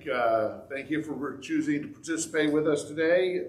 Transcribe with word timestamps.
thank 0.00 0.16
uh, 0.16 0.60
thank 0.68 0.90
you 0.90 1.02
for 1.02 1.36
choosing 1.38 1.82
to 1.82 1.88
participate 1.88 2.52
with 2.52 2.66
us 2.66 2.84
today. 2.84 3.46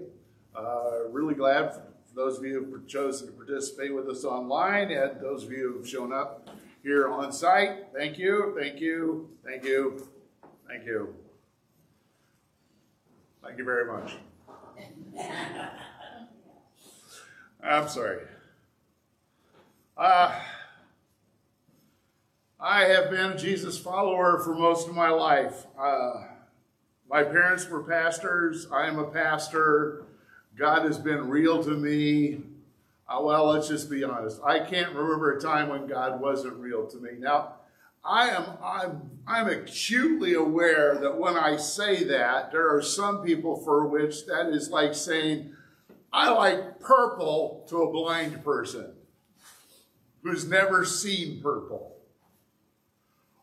Uh, 0.54 1.08
really 1.10 1.34
glad 1.34 1.72
for 1.72 1.82
those 2.14 2.38
of 2.38 2.44
you 2.44 2.64
who 2.64 2.74
have 2.74 2.86
chosen 2.86 3.28
to 3.28 3.32
participate 3.32 3.94
with 3.94 4.06
us 4.08 4.24
online 4.24 4.90
and 4.90 5.20
those 5.20 5.44
of 5.44 5.52
you 5.52 5.72
who 5.72 5.78
have 5.78 5.88
shown 5.88 6.12
up 6.12 6.50
here 6.82 7.08
on 7.08 7.32
site. 7.32 7.86
Thank 7.94 8.18
you, 8.18 8.54
thank 8.58 8.80
you, 8.80 9.30
thank 9.44 9.64
you, 9.64 10.08
thank 10.68 10.84
you. 10.84 11.14
Thank 13.42 13.58
you 13.58 13.64
very 13.64 13.86
much. 13.86 14.14
I'm 17.62 17.88
sorry. 17.88 18.22
Uh, 19.96 20.38
I 22.60 22.84
have 22.84 23.10
been 23.10 23.32
a 23.32 23.38
Jesus 23.38 23.78
follower 23.78 24.40
for 24.40 24.54
most 24.54 24.88
of 24.88 24.94
my 24.94 25.08
life. 25.08 25.66
Uh, 25.78 26.24
my 27.12 27.22
parents 27.22 27.68
were 27.68 27.82
pastors. 27.82 28.66
I 28.72 28.86
am 28.86 28.98
a 28.98 29.04
pastor. 29.04 30.06
God 30.56 30.86
has 30.86 30.98
been 30.98 31.28
real 31.28 31.62
to 31.62 31.72
me. 31.72 32.40
Uh, 33.06 33.20
well, 33.20 33.50
let's 33.50 33.68
just 33.68 33.90
be 33.90 34.02
honest. 34.02 34.40
I 34.42 34.60
can't 34.60 34.94
remember 34.94 35.36
a 35.36 35.40
time 35.40 35.68
when 35.68 35.86
God 35.86 36.22
wasn't 36.22 36.54
real 36.54 36.86
to 36.86 36.96
me. 36.96 37.10
Now, 37.18 37.56
I 38.02 38.30
am 38.30 38.44
I'm, 38.64 39.10
I'm 39.26 39.48
acutely 39.48 40.32
aware 40.32 40.98
that 41.00 41.18
when 41.18 41.36
I 41.36 41.58
say 41.58 42.02
that, 42.04 42.50
there 42.50 42.74
are 42.74 42.80
some 42.80 43.22
people 43.22 43.56
for 43.62 43.86
which 43.86 44.24
that 44.24 44.46
is 44.46 44.70
like 44.70 44.94
saying, 44.94 45.54
I 46.14 46.30
like 46.30 46.80
purple 46.80 47.66
to 47.68 47.82
a 47.82 47.92
blind 47.92 48.42
person 48.42 48.94
who's 50.22 50.48
never 50.48 50.86
seen 50.86 51.42
purple. 51.42 51.94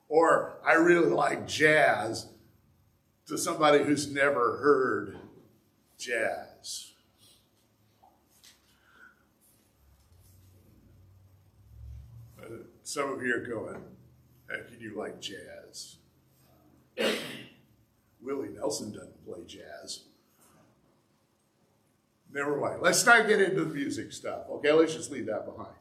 Or 0.08 0.58
I 0.66 0.74
really 0.74 1.12
like 1.12 1.48
jazz 1.48 2.30
to 3.30 3.38
somebody 3.38 3.84
who's 3.84 4.12
never 4.12 4.58
heard 4.58 5.18
jazz. 6.00 6.94
Some 12.82 13.12
of 13.12 13.22
you 13.22 13.36
are 13.36 13.46
going, 13.46 13.84
how 14.50 14.56
can 14.68 14.80
you 14.80 14.98
like 14.98 15.22
jazz? 15.22 15.98
Willie 18.22 18.50
Nelson 18.50 18.92
doesn't 18.92 19.24
play 19.24 19.44
jazz. 19.46 20.06
Never 22.34 22.60
mind. 22.60 22.82
Let's 22.82 23.06
not 23.06 23.28
get 23.28 23.40
into 23.42 23.64
the 23.64 23.74
music 23.76 24.12
stuff. 24.12 24.50
Okay, 24.50 24.72
let's 24.72 24.96
just 24.96 25.12
leave 25.12 25.28
that 25.28 25.46
behind. 25.46 25.76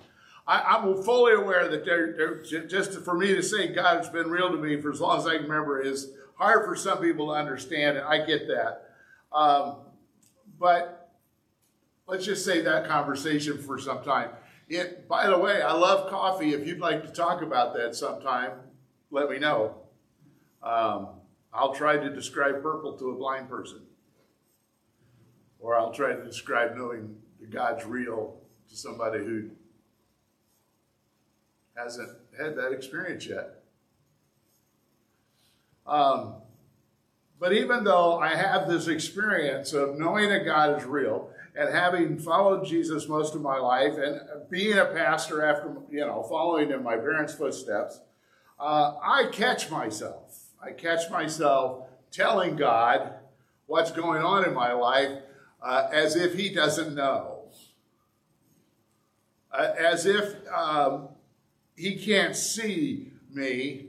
I, 0.47 0.77
am 0.77 1.03
fully 1.03 1.33
aware 1.33 1.69
that 1.69 1.87
there, 1.87 2.15
there, 2.15 2.67
just 2.67 2.93
for 3.01 3.15
me 3.15 3.35
to 3.35 3.43
say 3.43 3.69
God 3.69 3.99
has 3.99 4.09
been 4.11 4.29
real 4.29 4.51
to 4.51 4.59
me 4.59 4.81
for 4.81 4.91
as 4.91 5.01
long 5.01 5.19
as 5.19 5.27
I 5.27 5.37
can 5.37 5.43
remember 5.45 5.81
is 5.81 6.13
hard 6.39 6.65
for 6.65 6.77
some 6.77 6.99
people 6.99 7.27
to 7.27 7.33
understand, 7.33 7.99
and 7.99 8.07
I 8.07 8.25
get 8.25 8.47
that. 8.49 8.91
Um, 9.33 9.77
but 10.59 11.11
let's 12.07 12.25
just 12.25 12.45
say 12.45 12.63
that 12.63 12.87
conversation 12.87 13.59
for 13.59 13.79
some 13.79 14.03
time. 14.03 14.31
It, 14.69 15.09
by 15.09 15.27
the 15.27 15.39
way, 15.39 15.63
I 15.63 15.73
love 15.73 16.11
coffee. 16.11 16.55
If 16.55 16.67
you'd 16.67 16.79
like 16.79 17.05
to 17.05 17.13
talk 17.13 17.43
about 17.43 17.75
that 17.75 17.95
sometime, 17.95 18.53
let 19.11 19.29
me 19.29 19.39
know. 19.39 19.75
Um, 20.63 21.09
I'll 21.53 21.75
try 21.75 21.97
to 21.97 22.11
describe 22.11 22.63
purple 22.63 22.97
to 22.99 23.11
a 23.11 23.15
blind 23.15 23.49
person, 23.49 23.81
or 25.59 25.77
I'll 25.77 25.93
try 25.93 26.15
to 26.15 26.25
describe 26.25 26.77
knowing 26.77 27.17
that 27.41 27.51
God's 27.51 27.85
real 27.85 28.37
to 28.69 28.77
somebody 28.77 29.19
who 29.19 29.51
hasn't 31.75 32.11
had 32.39 32.57
that 32.57 32.73
experience 32.73 33.27
yet. 33.27 33.58
Um, 35.89 36.35
but 37.41 37.53
even 37.53 37.85
though 37.85 38.19
I 38.19 38.35
have 38.35 38.69
this 38.69 38.89
experience 38.89 39.73
of 39.73 39.99
knowing 39.99 40.29
that 40.29 40.45
God 40.45 40.79
is 40.79 40.85
real 40.85 41.31
and 41.57 41.73
having 41.73 42.19
followed 42.19 42.67
Jesus 42.67 43.09
most 43.09 43.35
of 43.35 43.41
my 43.41 43.59
life 43.59 43.95
and 43.97 44.21
being 44.51 44.79
a 44.79 44.87
pastor 44.87 45.45
after, 45.45 45.77
you 45.91 46.01
know, 46.01 46.23
following 46.29 46.71
in 46.71 46.83
my 46.83 46.97
parents' 46.97 47.35
footsteps, 47.35 48.01
uh, 48.61 48.95
I 49.03 49.29
catch 49.33 49.71
myself. 49.71 50.45
I 50.63 50.73
catch 50.73 51.11
myself 51.11 51.89
telling 52.11 52.57
God 52.57 53.15
what's 53.67 53.93
going 53.93 54.23
on 54.23 54.45
in 54.45 54.55
my 54.55 54.73
life 54.73 55.19
uh, 55.63 55.89
as 55.93 56.17
if 56.17 56.35
He 56.35 56.53
doesn't 56.53 56.95
know. 56.95 57.39
Uh, 59.51 59.73
as 59.79 60.05
if 60.05 60.35
um, 60.53 61.09
he 61.75 61.97
can't 61.97 62.37
see 62.37 63.13
me 63.33 63.87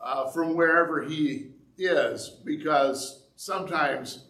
uh, 0.00 0.28
from 0.30 0.54
wherever 0.54 1.02
he 1.02 1.48
is 1.76 2.30
because 2.44 3.22
sometimes, 3.36 4.24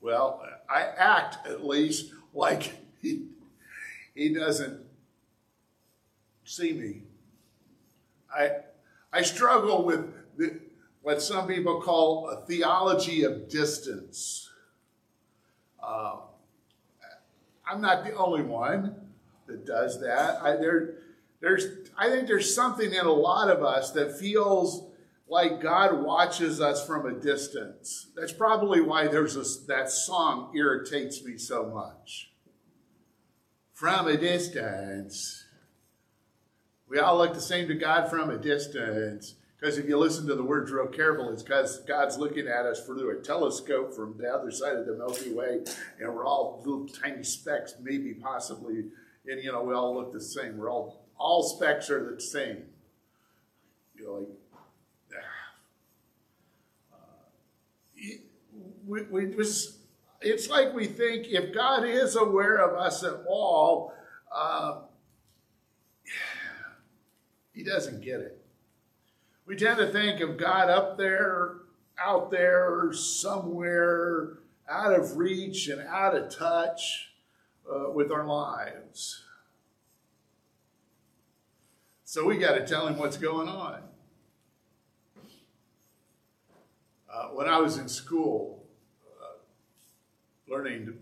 well, 0.00 0.42
I 0.68 0.82
act 0.82 1.46
at 1.46 1.64
least 1.64 2.12
like 2.32 2.74
he, 3.00 3.26
he 4.14 4.32
doesn't 4.32 4.80
see 6.44 6.72
me. 6.72 7.02
I, 8.34 8.50
I 9.12 9.22
struggle 9.22 9.84
with 9.84 10.12
the, 10.36 10.58
what 11.02 11.22
some 11.22 11.46
people 11.46 11.80
call 11.80 12.28
a 12.30 12.44
theology 12.46 13.24
of 13.24 13.48
distance. 13.48 14.50
Uh, 15.82 16.16
I'm 17.66 17.80
not 17.80 18.04
the 18.04 18.14
only 18.14 18.42
one 18.42 18.94
that 19.46 19.66
does 19.66 20.00
that. 20.00 20.42
I, 20.42 20.56
there, 20.56 20.94
there's, 21.44 21.90
I 21.98 22.08
think 22.08 22.26
there's 22.26 22.54
something 22.54 22.90
in 22.90 23.04
a 23.04 23.12
lot 23.12 23.50
of 23.50 23.62
us 23.62 23.90
that 23.92 24.18
feels 24.18 24.90
like 25.28 25.60
God 25.60 26.02
watches 26.02 26.58
us 26.60 26.86
from 26.86 27.04
a 27.04 27.12
distance. 27.12 28.08
That's 28.16 28.32
probably 28.32 28.80
why 28.80 29.08
there's 29.08 29.36
a, 29.36 29.66
that 29.66 29.90
song 29.90 30.52
irritates 30.56 31.22
me 31.22 31.36
so 31.36 31.66
much. 31.66 32.30
From 33.74 34.08
a 34.08 34.16
distance. 34.16 35.44
We 36.88 36.98
all 36.98 37.18
look 37.18 37.34
the 37.34 37.40
same 37.40 37.68
to 37.68 37.74
God 37.74 38.08
from 38.08 38.30
a 38.30 38.38
distance. 38.38 39.34
Because 39.60 39.76
if 39.76 39.86
you 39.86 39.98
listen 39.98 40.26
to 40.26 40.34
the 40.34 40.42
words 40.42 40.70
real 40.72 40.86
careful, 40.86 41.30
it's 41.30 41.42
because 41.42 41.80
God's 41.80 42.16
looking 42.16 42.46
at 42.46 42.64
us 42.64 42.84
through 42.84 43.18
a 43.18 43.22
telescope 43.22 43.94
from 43.94 44.16
the 44.16 44.28
other 44.28 44.50
side 44.50 44.76
of 44.76 44.86
the 44.86 44.94
Milky 44.94 45.32
Way, 45.32 45.60
and 45.98 46.14
we're 46.14 46.26
all 46.26 46.62
little 46.64 46.86
tiny 46.86 47.24
specks, 47.24 47.74
maybe 47.82 48.12
possibly, 48.12 48.84
and 49.26 49.42
you 49.42 49.50
know, 49.50 49.62
we 49.62 49.72
all 49.72 49.94
look 49.94 50.12
the 50.12 50.20
same. 50.20 50.58
We're 50.58 50.70
all 50.70 51.03
all 51.18 51.42
specks 51.42 51.90
are 51.90 52.14
the 52.14 52.20
same. 52.20 52.64
You're 53.94 54.20
like, 54.20 54.28
ah. 56.92 56.96
uh, 56.96 58.08
we, 58.86 59.02
we 59.02 59.34
just, 59.34 59.76
it's 60.20 60.48
like 60.48 60.74
we 60.74 60.86
think 60.86 61.26
if 61.28 61.54
God 61.54 61.84
is 61.84 62.16
aware 62.16 62.56
of 62.56 62.78
us 62.78 63.02
at 63.04 63.14
all, 63.28 63.92
uh, 64.34 64.80
he 67.52 67.62
doesn't 67.62 68.00
get 68.02 68.20
it. 68.20 68.40
We 69.46 69.56
tend 69.56 69.78
to 69.78 69.86
think 69.86 70.20
of 70.20 70.36
God 70.36 70.70
up 70.70 70.98
there, 70.98 71.56
out 71.98 72.30
there, 72.30 72.92
somewhere, 72.92 74.38
out 74.68 74.98
of 74.98 75.16
reach 75.16 75.68
and 75.68 75.80
out 75.82 76.16
of 76.16 76.34
touch 76.34 77.12
uh, 77.70 77.90
with 77.90 78.10
our 78.10 78.26
lives. 78.26 79.23
So 82.14 82.24
we 82.24 82.36
got 82.36 82.52
to 82.52 82.64
tell 82.64 82.86
him 82.86 82.96
what's 82.96 83.16
going 83.16 83.48
on. 83.48 83.80
Uh, 87.12 87.24
when 87.30 87.48
I 87.48 87.58
was 87.58 87.76
in 87.76 87.88
school, 87.88 88.62
uh, 89.20 89.32
learning 90.48 90.96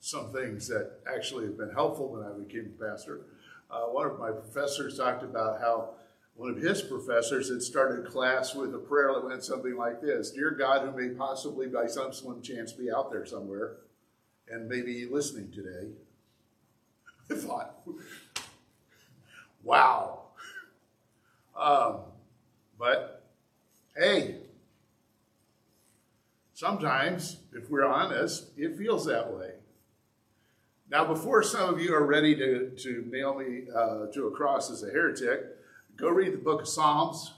some 0.00 0.30
things 0.30 0.68
that 0.68 0.98
actually 1.10 1.46
have 1.46 1.56
been 1.56 1.70
helpful 1.70 2.12
when 2.12 2.22
I 2.22 2.38
became 2.38 2.74
a 2.78 2.84
pastor, 2.84 3.22
uh, 3.70 3.84
one 3.84 4.06
of 4.06 4.18
my 4.18 4.30
professors 4.30 4.98
talked 4.98 5.22
about 5.22 5.62
how 5.62 5.94
one 6.34 6.50
of 6.50 6.58
his 6.58 6.82
professors 6.82 7.48
had 7.48 7.62
started 7.62 8.04
class 8.04 8.54
with 8.54 8.74
a 8.74 8.78
prayer 8.78 9.10
that 9.14 9.24
went 9.24 9.42
something 9.42 9.74
like 9.74 10.02
this 10.02 10.32
Dear 10.32 10.50
God, 10.50 10.82
who 10.82 10.94
may 10.94 11.14
possibly 11.14 11.66
by 11.66 11.86
some 11.86 12.12
slim 12.12 12.42
chance 12.42 12.74
be 12.74 12.92
out 12.92 13.10
there 13.10 13.24
somewhere 13.24 13.76
and 14.50 14.68
maybe 14.68 15.06
listening 15.10 15.50
today, 15.50 15.92
I 17.30 17.36
thought, 17.36 17.78
Wow. 19.64 20.20
Um, 21.58 22.00
but 22.78 23.24
hey, 23.96 24.36
sometimes, 26.52 27.38
if 27.54 27.70
we're 27.70 27.86
honest, 27.86 28.50
it 28.56 28.76
feels 28.76 29.06
that 29.06 29.32
way. 29.32 29.52
Now, 30.90 31.06
before 31.06 31.42
some 31.42 31.72
of 31.72 31.80
you 31.80 31.94
are 31.94 32.04
ready 32.04 32.36
to, 32.36 32.70
to 32.70 33.08
nail 33.10 33.34
me 33.34 33.62
uh, 33.74 34.06
to 34.12 34.26
a 34.26 34.30
cross 34.30 34.70
as 34.70 34.82
a 34.82 34.90
heretic, 34.90 35.46
go 35.96 36.10
read 36.10 36.34
the 36.34 36.38
book 36.38 36.62
of 36.62 36.68
Psalms. 36.68 37.32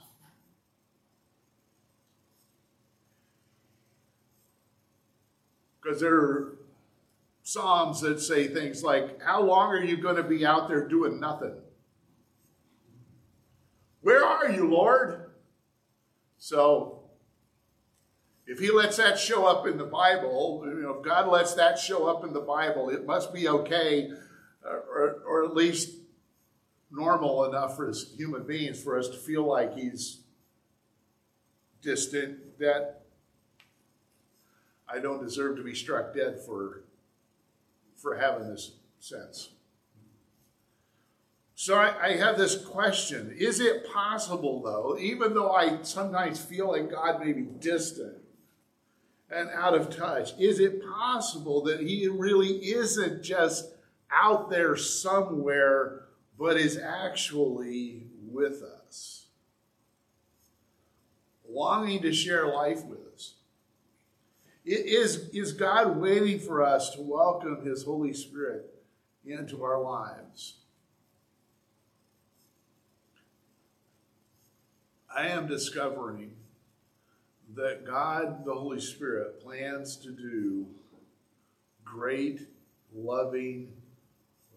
Because 5.81 6.01
there 6.01 6.15
are 6.15 6.57
Psalms 7.43 8.01
that 8.01 8.19
say 8.19 8.47
things 8.49 8.83
like, 8.83 9.21
How 9.23 9.41
long 9.41 9.69
are 9.69 9.83
you 9.83 9.95
going 9.95 10.17
to 10.17 10.23
be 10.23 10.45
out 10.45 10.67
there 10.67 10.85
doing 10.85 11.19
nothing? 11.19 11.55
Where 14.07 14.23
are 14.23 14.49
you, 14.49 14.69
Lord? 14.69 15.31
So 16.37 17.01
if 18.45 18.57
he 18.57 18.71
lets 18.71 18.95
that 18.95 19.19
show 19.19 19.45
up 19.45 19.67
in 19.67 19.77
the 19.77 19.83
Bible, 19.83 20.63
you 20.65 20.81
know, 20.81 20.99
if 20.99 21.03
God 21.03 21.27
lets 21.27 21.55
that 21.55 21.77
show 21.77 22.07
up 22.07 22.23
in 22.23 22.31
the 22.31 22.39
Bible, 22.39 22.87
it 22.89 23.05
must 23.05 23.33
be 23.33 23.49
okay, 23.49 24.09
uh, 24.65 24.69
or, 24.69 25.23
or 25.27 25.43
at 25.43 25.53
least 25.53 25.93
normal 26.89 27.43
enough 27.49 27.75
for 27.75 27.89
us 27.89 28.13
human 28.15 28.47
beings 28.47 28.81
for 28.81 28.97
us 28.97 29.09
to 29.09 29.17
feel 29.17 29.43
like 29.43 29.75
he's 29.75 30.21
distant, 31.81 32.57
that 32.59 33.01
I 34.87 34.99
don't 34.99 35.21
deserve 35.21 35.57
to 35.57 35.63
be 35.63 35.75
struck 35.75 36.15
dead 36.15 36.39
for, 36.45 36.85
for 37.97 38.15
having 38.15 38.47
this 38.47 38.71
sense. 39.01 39.49
So 41.59 41.73
I, 41.73 42.09
I, 42.09 42.17
have 42.17 42.37
this 42.37 42.55
question. 42.55 43.33
Is 43.35 43.59
it 43.59 43.91
possible, 43.91 44.61
though, 44.61 44.95
even 44.99 45.33
though 45.33 45.53
I 45.53 45.81
sometimes 45.81 46.39
feel 46.39 46.69
like 46.69 46.91
God 46.91 47.19
may 47.19 47.33
be 47.33 47.41
distant 47.41 48.17
and 49.31 49.49
out 49.49 49.73
of 49.73 49.89
touch, 49.89 50.39
is 50.39 50.59
it 50.59 50.83
possible 50.85 51.63
that 51.63 51.79
He 51.79 52.07
really 52.09 52.57
isn't 52.57 53.23
just 53.23 53.71
out 54.11 54.51
there 54.51 54.75
somewhere, 54.75 56.03
but 56.37 56.57
is 56.57 56.77
actually 56.77 58.03
with 58.29 58.61
us? 58.61 59.25
Longing 61.49 62.03
to 62.03 62.13
share 62.13 62.53
life 62.53 62.85
with 62.85 62.99
us. 63.15 63.33
Is, 64.63 65.29
is 65.29 65.53
God 65.53 65.97
waiting 65.97 66.37
for 66.37 66.61
us 66.61 66.91
to 66.91 67.01
welcome 67.01 67.65
His 67.65 67.83
Holy 67.83 68.13
Spirit 68.13 68.75
into 69.25 69.63
our 69.63 69.81
lives? 69.81 70.57
I 75.17 75.29
am 75.29 75.47
discovering 75.47 76.33
that 77.55 77.87
God, 77.87 78.45
the 78.45 78.53
Holy 78.53 78.79
Spirit, 78.79 79.41
plans 79.41 79.97
to 79.97 80.11
do 80.11 80.67
great, 81.83 82.41
loving, 82.93 83.73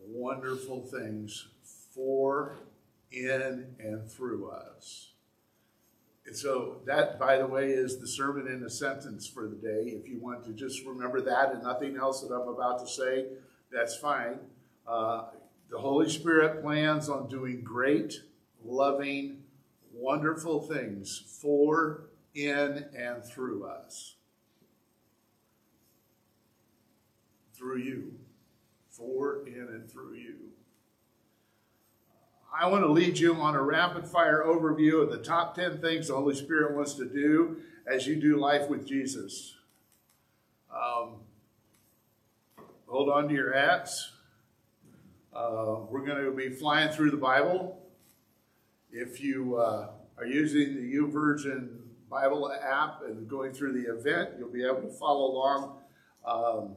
wonderful 0.07 0.83
things 0.83 1.49
for, 1.95 2.59
in, 3.11 3.75
and 3.79 4.07
through 4.07 4.51
us. 4.51 5.13
And 6.27 6.37
so, 6.37 6.83
that, 6.85 7.19
by 7.19 7.39
the 7.39 7.47
way, 7.47 7.71
is 7.71 7.99
the 7.99 8.07
sermon 8.07 8.47
in 8.47 8.63
a 8.63 8.71
sentence 8.71 9.27
for 9.27 9.49
the 9.49 9.57
day. 9.57 9.95
If 9.99 10.07
you 10.11 10.21
want 10.21 10.45
to 10.45 10.53
just 10.53 10.85
remember 10.85 11.23
that 11.23 11.55
and 11.55 11.63
nothing 11.63 11.97
else 11.97 12.21
that 12.21 12.35
I'm 12.35 12.49
about 12.49 12.81
to 12.81 12.87
say, 12.87 13.29
that's 13.73 13.97
fine. 13.97 14.41
Uh, 14.87 15.29
the 15.71 15.79
Holy 15.79 16.11
Spirit 16.11 16.61
plans 16.61 17.09
on 17.09 17.31
doing 17.31 17.63
great, 17.63 18.21
loving, 18.63 19.40
wonderful 20.01 20.63
things 20.63 21.23
for, 21.41 22.09
in, 22.35 22.87
and 22.97 23.25
through 23.25 23.65
us. 23.65 24.15
Through 27.55 27.79
you. 27.79 28.15
For, 28.89 29.47
in, 29.47 29.69
and 29.71 29.91
through 29.91 30.15
you. 30.15 30.35
I 32.53 32.67
want 32.69 32.83
to 32.83 32.91
lead 32.91 33.19
you 33.19 33.35
on 33.35 33.55
a 33.55 33.63
rapid 33.63 34.07
fire 34.07 34.43
overview 34.45 35.03
of 35.03 35.11
the 35.11 35.19
top 35.19 35.55
10 35.55 35.81
things 35.81 36.09
the 36.09 36.15
Holy 36.15 36.35
Spirit 36.35 36.75
wants 36.75 36.95
to 36.95 37.05
do 37.05 37.59
as 37.87 38.07
you 38.07 38.17
do 38.17 38.37
life 38.39 38.69
with 38.69 38.87
Jesus. 38.87 39.55
Um, 40.75 41.15
hold 42.87 43.09
on 43.09 43.29
to 43.29 43.35
your 43.35 43.53
hats. 43.53 44.13
Uh, 45.33 45.77
we're 45.89 46.05
going 46.05 46.25
to 46.25 46.33
be 46.33 46.51
flying 46.51 46.91
through 46.91 47.13
the 47.13 47.17
Bible. 47.17 47.80
If 48.93 49.21
you 49.21 49.57
uh, 49.57 49.91
are 50.19 50.27
using 50.27 50.75
the 50.75 50.95
YouVersion 50.95 51.69
Bible 52.11 52.53
app 52.53 53.03
and 53.07 53.29
going 53.29 53.53
through 53.53 53.81
the 53.81 53.93
event, 53.93 54.31
you'll 54.39 54.49
be 54.49 54.65
able 54.65 54.83
to 54.83 54.91
follow 54.91 55.31
along. 55.31 55.77
Um, 56.27 56.77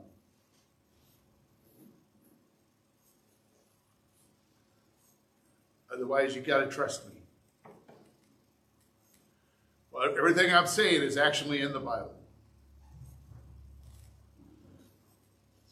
otherwise, 5.92 6.36
you've 6.36 6.45
got 6.45 6.60
to 6.60 6.68
trust 6.68 7.07
me. 7.07 7.21
Well, 9.92 10.13
everything 10.15 10.54
I'm 10.54 10.68
saying 10.68 11.01
is 11.01 11.18
actually 11.18 11.62
in 11.62 11.74
the 11.74 11.80
Bible. 11.80 12.13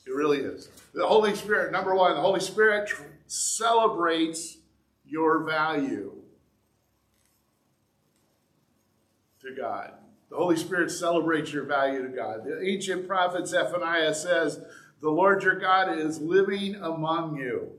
It 0.05 0.15
really 0.15 0.39
is. 0.39 0.69
The 0.93 1.07
Holy 1.07 1.35
Spirit, 1.35 1.71
number 1.71 1.95
one, 1.95 2.15
the 2.15 2.21
Holy 2.21 2.41
Spirit 2.41 2.87
tr- 2.87 3.03
celebrates 3.27 4.57
your 5.05 5.43
value 5.43 6.21
to 9.41 9.50
God. 9.61 9.93
The 10.29 10.37
Holy 10.37 10.57
Spirit 10.57 10.91
celebrates 10.91 11.53
your 11.53 11.65
value 11.65 12.01
to 12.01 12.15
God. 12.15 12.43
The 12.45 12.61
ancient 12.65 13.07
prophet 13.07 13.47
Zephaniah 13.47 14.13
says, 14.13 14.61
The 15.01 15.09
Lord 15.09 15.43
your 15.43 15.59
God 15.59 15.97
is 15.97 16.19
living 16.19 16.75
among 16.75 17.37
you. 17.37 17.71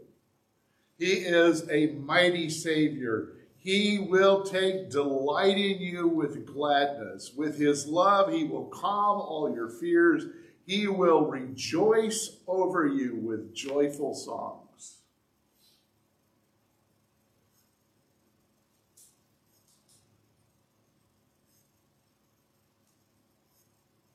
He 0.98 1.12
is 1.12 1.68
a 1.70 1.88
mighty 1.94 2.48
Savior. 2.48 3.32
He 3.56 3.98
will 3.98 4.42
take 4.42 4.90
delight 4.90 5.56
in 5.56 5.80
you 5.80 6.08
with 6.08 6.46
gladness. 6.46 7.32
With 7.34 7.58
his 7.58 7.86
love, 7.86 8.32
he 8.32 8.44
will 8.44 8.66
calm 8.66 9.20
all 9.20 9.52
your 9.52 9.68
fears. 9.68 10.24
He 10.64 10.86
will 10.86 11.26
rejoice 11.26 12.36
over 12.46 12.86
you 12.86 13.16
with 13.16 13.54
joyful 13.54 14.14
songs. 14.14 14.62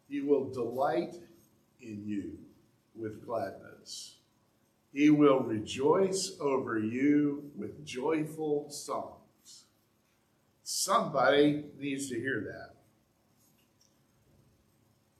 He 0.09 0.21
delight 0.51 1.15
in 1.81 2.03
you 2.05 2.38
with 2.95 3.25
gladness. 3.25 4.15
He 4.94 5.09
will 5.09 5.39
rejoice 5.39 6.35
over 6.39 6.79
you 6.79 7.51
with 7.55 7.85
joyful 7.85 8.69
songs. 8.69 9.65
Somebody 10.63 11.65
needs 11.79 12.09
to 12.09 12.15
hear 12.15 12.41
that. 12.51 12.75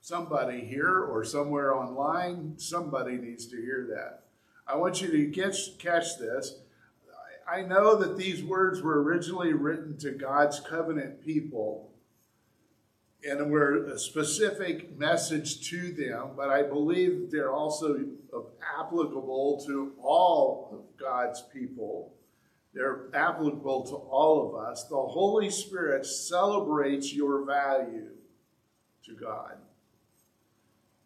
Somebody 0.02 0.62
here 0.62 1.00
or 1.00 1.24
somewhere 1.24 1.76
online, 1.76 2.54
somebody 2.58 3.18
needs 3.18 3.46
to 3.48 3.58
hear 3.58 3.88
that. 3.90 4.24
I 4.66 4.78
want 4.78 5.02
you 5.02 5.10
to 5.10 5.30
catch 5.30 6.18
this. 6.18 6.60
I 7.50 7.62
know 7.62 7.96
that 7.96 8.18
these 8.18 8.44
words 8.44 8.82
were 8.82 9.02
originally 9.02 9.54
written 9.54 9.98
to 10.00 10.12
God's 10.12 10.60
covenant 10.60 11.24
people 11.24 11.92
and 13.28 13.52
we're 13.52 13.86
a 13.88 14.00
specific 14.00 14.98
message 14.98 15.70
to 15.70 15.92
them, 15.92 16.30
but 16.36 16.50
I 16.50 16.64
believe 16.64 17.30
they're 17.30 17.52
also 17.52 18.00
applicable 18.80 19.64
to 19.68 19.94
all 20.02 20.70
of 20.72 20.98
God's 20.98 21.44
people. 21.54 22.14
They're 22.74 23.08
applicable 23.14 23.86
to 23.88 23.96
all 23.96 24.48
of 24.48 24.56
us. 24.56 24.86
The 24.86 24.96
Holy 24.96 25.50
Spirit 25.50 26.06
celebrates 26.06 27.14
your 27.14 27.44
value 27.46 28.12
to 29.06 29.14
God. 29.14 29.58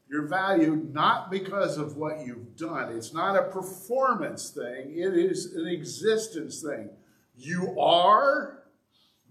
Your 0.08 0.28
value 0.28 0.88
not 0.92 1.32
because 1.32 1.78
of 1.78 1.96
what 1.96 2.25
you've 2.25 2.56
done. 2.56 2.96
It's 2.96 3.13
not 3.13 3.36
a 3.36 3.50
performance 3.50 4.51
thing, 4.51 4.92
it 4.96 5.16
is 5.16 5.56
an 5.56 5.68
existence 5.68 6.62
thing. 6.62 6.90
You 7.36 7.80
are, 7.80 8.63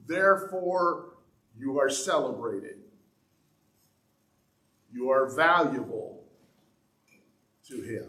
therefore, 0.06 1.10
you 1.56 1.78
are 1.78 1.90
celebrated. 1.90 2.79
You 4.92 5.10
are 5.10 5.26
valuable 5.26 6.24
to 7.68 7.80
Him. 7.82 8.08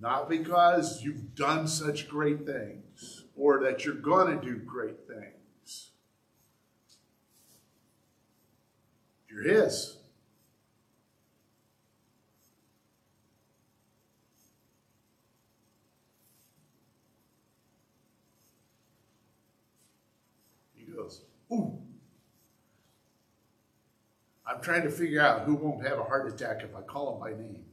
Not 0.00 0.28
because 0.28 1.02
you've 1.02 1.34
done 1.34 1.66
such 1.66 2.08
great 2.08 2.46
things 2.46 3.24
or 3.36 3.60
that 3.60 3.84
you're 3.84 3.94
going 3.94 4.38
to 4.38 4.44
do 4.44 4.56
great 4.56 5.06
things. 5.08 5.90
You're 9.28 9.42
His. 9.42 9.96
He 20.76 20.84
goes, 20.84 21.22
Ooh. 21.52 21.87
I'm 24.48 24.62
trying 24.62 24.82
to 24.82 24.90
figure 24.90 25.20
out 25.20 25.42
who 25.42 25.54
won't 25.54 25.86
have 25.86 25.98
a 25.98 26.04
heart 26.04 26.26
attack 26.32 26.62
if 26.62 26.74
I 26.74 26.80
call 26.80 27.14
him 27.14 27.20
by 27.20 27.30
name. 27.30 27.64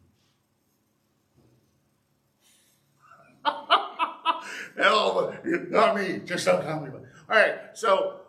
Hell, 4.78 5.34
not 5.70 5.96
me, 5.96 6.20
just 6.26 6.46
don't 6.46 6.62
call 6.66 6.82
me. 6.82 6.90
All 7.30 7.38
right, 7.38 7.56
so 7.74 8.20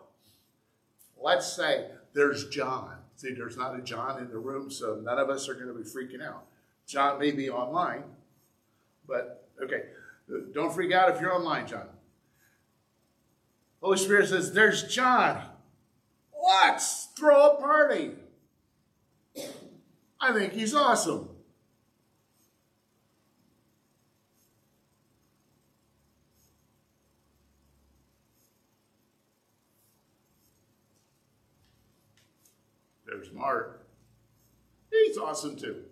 let's 1.21 1.51
say 1.51 1.87
there's 2.13 2.47
John. 2.47 2.95
See, 3.15 3.33
there's 3.33 3.57
not 3.57 3.77
a 3.77 3.81
John 3.81 4.19
in 4.19 4.29
the 4.29 4.37
room, 4.37 4.71
so 4.71 5.01
none 5.03 5.17
of 5.17 5.29
us 5.29 5.49
are 5.49 5.55
going 5.55 5.67
to 5.67 5.73
be 5.73 5.83
freaking 5.83 6.23
out. 6.25 6.45
John 6.85 7.19
may 7.19 7.31
be 7.31 7.49
online, 7.49 8.03
but 9.07 9.49
okay, 9.61 9.81
don't 10.53 10.73
freak 10.73 10.93
out 10.93 11.13
if 11.13 11.19
you're 11.19 11.33
online, 11.33 11.67
John. 11.67 11.87
Holy 13.81 13.97
Spirit 13.97 14.29
says, 14.29 14.53
There's 14.53 14.83
John. 14.83 15.41
let's 16.41 17.09
throw 17.17 17.49
a 17.51 17.59
party. 17.59 18.11
I 20.19 20.33
think 20.33 20.53
he's 20.53 20.73
awesome. 20.73 21.29
There's 33.05 33.31
Mark. 33.31 33.87
He's 34.91 35.17
awesome 35.17 35.55
too. 35.55 35.83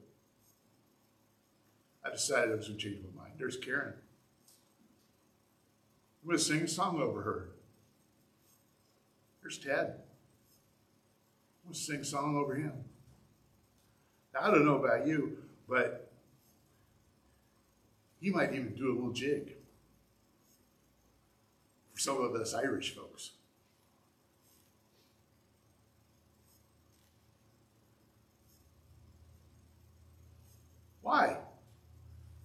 I 2.03 2.11
decided 2.11 2.51
I 2.51 2.55
was 2.55 2.67
going 2.67 2.79
to 2.79 2.83
change 2.83 3.03
my 3.03 3.23
mind. 3.23 3.33
There's 3.37 3.57
Karen. 3.57 3.93
I'm 6.21 6.27
going 6.27 6.37
to 6.37 6.43
sing 6.43 6.61
a 6.61 6.67
song 6.67 7.01
over 7.01 7.21
her. 7.21 7.49
There's 9.41 9.57
Ted. 9.57 10.01
I'm 11.63 11.65
going 11.65 11.73
to 11.73 11.79
sing 11.79 11.99
a 12.01 12.05
song 12.05 12.35
over 12.35 12.55
him. 12.55 12.84
I 14.39 14.51
don't 14.51 14.65
know 14.65 14.83
about 14.83 15.07
you, 15.07 15.37
but 15.67 16.11
he 18.19 18.29
might 18.29 18.53
even 18.53 18.73
do 18.75 18.91
a 18.91 18.93
little 18.93 19.11
jig 19.11 19.55
for 21.93 21.99
some 21.99 22.21
of 22.21 22.35
us 22.35 22.53
Irish 22.53 22.95
folks. 22.95 23.31
Why? 31.01 31.37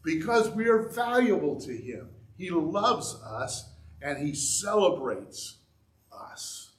Because 0.04 0.50
we 0.50 0.68
are 0.68 0.82
valuable 0.90 1.58
to 1.62 1.74
him. 1.74 2.10
He 2.36 2.50
loves 2.50 3.16
us 3.24 3.70
and 4.02 4.18
he 4.18 4.34
celebrates 4.34 5.56
us. 6.12 6.72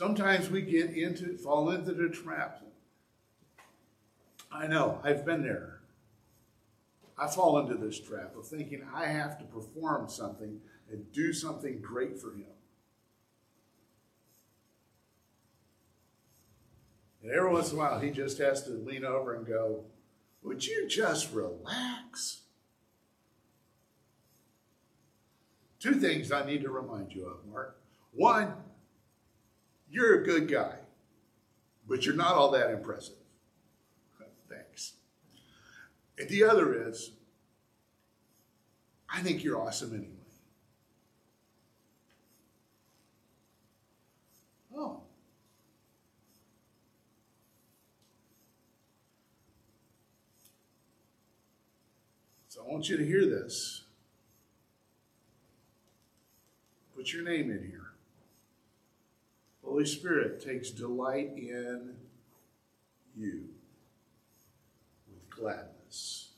Sometimes 0.00 0.48
we 0.48 0.62
get 0.62 0.96
into 0.96 1.36
fall 1.36 1.68
into 1.72 1.92
the 1.92 2.08
trap. 2.08 2.62
I 4.50 4.66
know, 4.66 4.98
I've 5.04 5.26
been 5.26 5.42
there. 5.42 5.80
I 7.18 7.26
fall 7.26 7.58
into 7.58 7.74
this 7.74 8.00
trap 8.00 8.34
of 8.34 8.46
thinking 8.46 8.82
I 8.94 9.08
have 9.08 9.38
to 9.40 9.44
perform 9.44 10.08
something 10.08 10.58
and 10.90 11.12
do 11.12 11.34
something 11.34 11.82
great 11.82 12.18
for 12.18 12.32
him. 12.32 12.46
And 17.22 17.30
every 17.32 17.52
once 17.52 17.70
in 17.70 17.76
a 17.76 17.80
while, 17.80 18.00
he 18.00 18.08
just 18.08 18.38
has 18.38 18.62
to 18.62 18.70
lean 18.70 19.04
over 19.04 19.34
and 19.34 19.46
go, 19.46 19.84
Would 20.42 20.66
you 20.66 20.88
just 20.88 21.30
relax? 21.30 22.40
Two 25.78 25.92
things 25.92 26.32
I 26.32 26.46
need 26.46 26.62
to 26.62 26.70
remind 26.70 27.12
you 27.12 27.26
of, 27.26 27.46
Mark. 27.46 27.78
One, 28.12 28.54
you're 29.90 30.20
a 30.20 30.24
good 30.24 30.48
guy, 30.48 30.76
but 31.88 32.06
you're 32.06 32.14
not 32.14 32.34
all 32.34 32.52
that 32.52 32.70
impressive. 32.70 33.16
Thanks. 34.48 34.94
And 36.18 36.28
the 36.28 36.44
other 36.44 36.88
is, 36.88 37.12
I 39.12 39.20
think 39.20 39.42
you're 39.42 39.60
awesome 39.60 39.94
anyway. 39.94 40.06
Oh, 44.76 45.02
So 52.48 52.62
I 52.68 52.72
want 52.72 52.88
you 52.88 52.96
to 52.96 53.04
hear 53.06 53.26
this. 53.26 53.84
Put 56.96 57.12
your 57.12 57.22
name 57.22 57.50
in 57.50 57.62
here. 57.62 57.89
Holy 59.70 59.86
Spirit 59.86 60.44
takes 60.44 60.70
delight 60.70 61.30
in 61.36 61.94
you 63.16 63.44
with 65.08 65.30
gladness. 65.30 66.30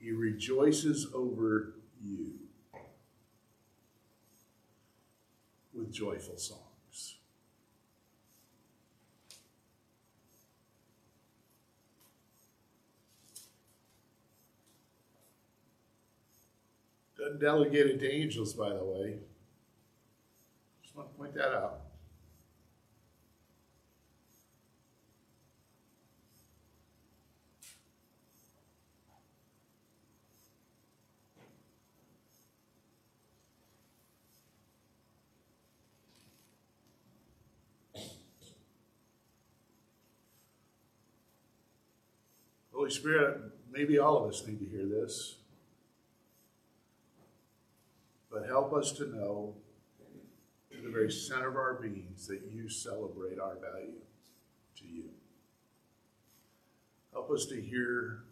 He 0.00 0.10
rejoices 0.10 1.06
over 1.14 1.74
you 2.02 2.32
with 5.72 5.92
joyful 5.92 6.38
songs. 6.38 7.18
Doesn't 17.16 17.40
delegate 17.40 17.86
it 17.86 18.00
to 18.00 18.12
angels, 18.12 18.54
by 18.54 18.70
the 18.70 18.84
way. 18.84 19.18
Want 21.00 21.12
to 21.12 21.18
point 21.18 21.34
that 21.34 21.54
out. 21.54 21.80
Holy 42.74 42.90
Spirit, 42.90 43.40
maybe 43.72 43.98
all 43.98 44.18
of 44.18 44.28
us 44.30 44.46
need 44.46 44.58
to 44.58 44.66
hear 44.66 44.84
this. 44.84 45.36
But 48.30 48.44
help 48.46 48.74
us 48.74 48.92
to 48.92 49.06
know 49.06 49.54
the 50.82 50.90
very 50.90 51.10
center 51.10 51.48
of 51.48 51.56
our 51.56 51.74
beings 51.74 52.26
that 52.26 52.42
you 52.50 52.68
celebrate 52.68 53.38
our 53.38 53.56
value 53.56 54.00
to 54.76 54.86
you. 54.86 55.04
Help 57.12 57.30
us 57.30 57.46
to 57.46 57.60
hear 57.60 58.24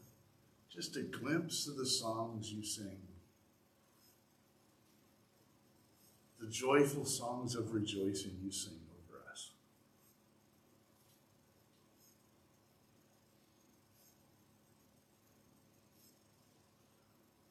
just 0.70 0.96
a 0.96 1.02
glimpse 1.02 1.66
of 1.66 1.76
the 1.76 1.86
songs 1.86 2.52
you 2.52 2.62
sing, 2.62 2.98
the 6.40 6.48
joyful 6.48 7.04
songs 7.04 7.54
of 7.54 7.72
rejoicing 7.72 8.38
you 8.42 8.50
sing 8.50 8.78
over 8.92 9.20
us. 9.30 9.50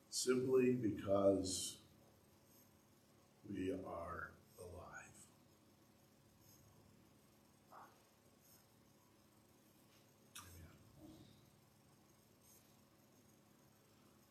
Simply 0.10 0.72
because 0.72 1.78
we 3.50 3.72
are 3.72 4.17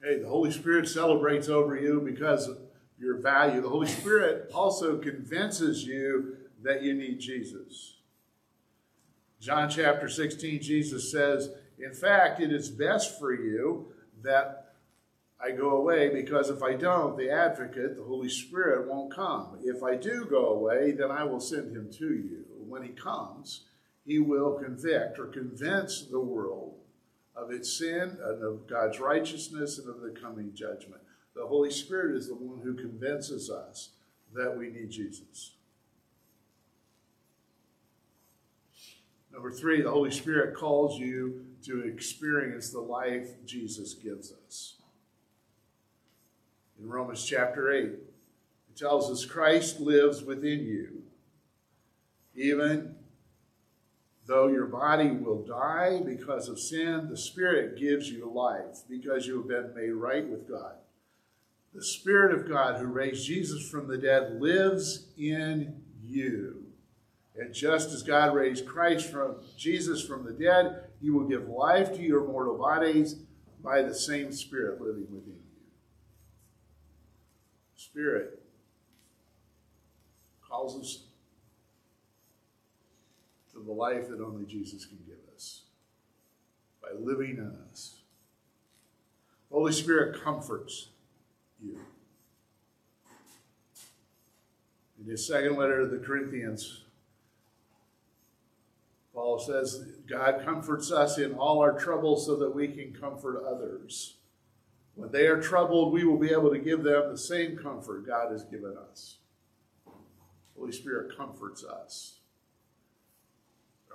Hey, 0.06 0.20
the 0.20 0.28
Holy 0.28 0.52
Spirit 0.52 0.86
celebrates 0.86 1.48
over 1.48 1.75
you 1.75 2.00
because 2.00 2.46
of 2.46 2.58
your 2.96 3.16
value. 3.16 3.60
The 3.60 3.68
Holy 3.68 3.88
Spirit 3.88 4.52
also 4.54 4.98
convinces 4.98 5.84
you 5.84 6.36
that 6.62 6.84
you 6.84 6.94
need 6.94 7.18
Jesus. 7.18 7.96
John 9.40 9.68
chapter 9.68 10.08
16, 10.08 10.62
Jesus 10.62 11.10
says, 11.10 11.50
In 11.80 11.92
fact, 11.92 12.38
it 12.40 12.52
is 12.52 12.68
best 12.68 13.18
for 13.18 13.34
you 13.34 13.88
that 14.22 14.75
I 15.44 15.50
go 15.50 15.70
away 15.70 16.14
because 16.14 16.50
if 16.50 16.62
I 16.62 16.75
don't, 16.75 17.18
the 17.18 17.28
advocate, 17.28 17.96
the 17.96 18.04
Holy 18.04 18.28
Spirit, 18.28 18.86
won't 18.86 19.12
come. 19.12 19.58
If 19.64 19.82
I 19.82 19.96
do 19.96 20.25
go 20.25 20.50
away, 20.50 20.92
then 20.92 21.10
I 21.10 21.25
will 21.25 21.40
send 21.40 21.76
him 21.76 21.90
to 21.94 22.14
you. 22.14 22.44
When 22.68 22.84
he 22.84 22.90
comes, 22.90 23.62
he 24.04 24.20
will 24.20 24.52
convict 24.52 25.18
or 25.18 25.26
convince 25.26 26.02
the 26.02 26.20
world 26.20 26.76
of 27.37 27.50
its 27.50 27.78
sin 27.78 28.19
and 28.23 28.43
of 28.43 28.66
God's 28.66 28.99
righteousness 28.99 29.78
and 29.78 29.88
of 29.88 30.00
the 30.00 30.19
coming 30.19 30.52
judgment. 30.55 31.02
The 31.35 31.47
Holy 31.47 31.71
Spirit 31.71 32.16
is 32.16 32.28
the 32.28 32.35
one 32.35 32.61
who 32.62 32.75
convinces 32.75 33.50
us 33.50 33.90
that 34.35 34.57
we 34.57 34.71
need 34.71 34.90
Jesus. 34.90 35.52
Number 39.33 39.50
three, 39.50 39.83
the 39.83 39.90
Holy 39.90 40.11
Spirit 40.11 40.57
calls 40.57 40.99
you 40.99 41.45
to 41.64 41.81
experience 41.83 42.71
the 42.71 42.81
life 42.81 43.28
Jesus 43.45 43.93
gives 43.93 44.33
us 44.33 44.76
in 46.78 46.88
Romans 46.88 47.25
chapter 47.25 47.73
8. 47.73 47.85
It 47.85 48.00
tells 48.76 49.11
us 49.11 49.25
Christ 49.25 49.81
lives 49.81 50.23
within 50.23 50.61
you. 50.61 51.02
Even 52.35 52.95
though 54.26 54.49
your 54.49 54.66
body 54.66 55.11
will 55.11 55.42
die 55.42 56.00
because 56.04 56.49
of 56.49 56.59
sin, 56.59 57.09
the 57.09 57.16
Spirit 57.16 57.78
gives 57.78 58.11
you 58.11 58.30
life 58.30 58.83
because 58.88 59.26
you 59.26 59.38
have 59.38 59.49
been 59.49 59.75
made 59.75 59.92
right 59.92 60.26
with 60.26 60.49
God. 60.49 60.75
The 61.75 61.85
Spirit 61.85 62.35
of 62.35 62.49
God 62.49 62.80
who 62.80 62.87
raised 62.87 63.26
Jesus 63.26 63.68
from 63.68 63.87
the 63.87 63.99
dead 63.99 64.40
lives 64.40 65.06
in 65.16 65.83
you. 66.02 66.64
And 67.37 67.52
just 67.52 67.92
as 67.92 68.02
God 68.02 68.35
raised 68.35 68.66
Christ 68.66 69.11
from 69.11 69.37
Jesus 69.59 70.04
from 70.04 70.25
the 70.25 70.33
dead, 70.33 70.85
he 71.00 71.11
will 71.11 71.28
give 71.28 71.49
life 71.49 71.95
to 71.95 72.02
your 72.02 72.26
mortal 72.26 72.56
bodies 72.56 73.16
by 73.62 73.83
the 73.83 73.95
same 73.95 74.33
Spirit 74.33 74.80
living 74.80 75.06
within 75.11 75.35
you. 75.35 75.40
Spirit 77.75 78.42
calls 80.49 80.80
us 80.80 81.05
the 83.66 83.73
life 83.73 84.08
that 84.08 84.20
only 84.20 84.44
Jesus 84.44 84.85
can 84.85 84.99
give 85.06 85.18
us 85.35 85.62
by 86.82 86.88
living 86.99 87.37
in 87.38 87.56
us. 87.70 88.00
Holy 89.50 89.73
Spirit 89.73 90.23
comforts 90.23 90.88
you. 91.62 91.80
In 95.00 95.11
his 95.11 95.26
second 95.26 95.56
letter 95.56 95.80
to 95.80 95.87
the 95.87 96.04
Corinthians, 96.04 96.82
Paul 99.14 99.38
says, 99.38 99.85
God 100.06 100.42
comforts 100.44 100.92
us 100.92 101.18
in 101.18 101.35
all 101.35 101.61
our 101.61 101.73
troubles 101.78 102.26
so 102.26 102.37
that 102.37 102.54
we 102.54 102.68
can 102.68 102.92
comfort 102.92 103.44
others. 103.46 104.16
When 104.94 105.11
they 105.11 105.26
are 105.26 105.40
troubled, 105.40 105.92
we 105.92 106.04
will 106.04 106.18
be 106.18 106.32
able 106.32 106.50
to 106.50 106.58
give 106.58 106.82
them 106.82 107.11
the 107.11 107.18
same 107.18 107.56
comfort 107.56 108.06
God 108.06 108.32
has 108.32 108.44
given 108.44 108.75
us. 108.90 109.18
Holy 110.58 110.73
Spirit 110.73 111.16
comforts 111.16 111.64
us. 111.64 112.15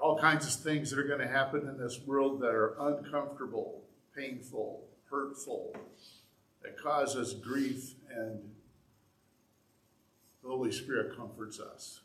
All 0.01 0.17
kinds 0.17 0.47
of 0.47 0.63
things 0.63 0.89
that 0.89 0.99
are 0.99 1.07
going 1.07 1.19
to 1.19 1.27
happen 1.27 1.67
in 1.67 1.77
this 1.77 1.99
world 2.05 2.41
that 2.41 2.49
are 2.49 2.75
uncomfortable, 2.79 3.83
painful, 4.15 4.87
hurtful, 5.11 5.75
that 6.63 6.81
cause 6.81 7.15
us 7.15 7.33
grief, 7.33 7.93
and 8.09 8.39
the 10.41 10.49
Holy 10.49 10.71
Spirit 10.71 11.15
comforts 11.15 11.59
us. 11.59 12.01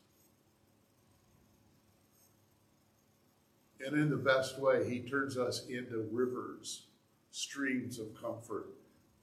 And 3.85 3.97
in 3.97 4.11
the 4.11 4.17
best 4.17 4.59
way, 4.59 4.89
He 4.89 5.01
turns 5.01 5.39
us 5.39 5.67
into 5.67 6.07
rivers, 6.11 6.87
streams 7.31 7.99
of 7.99 8.21
comfort 8.21 8.67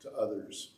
to 0.02 0.12
others. 0.14 0.72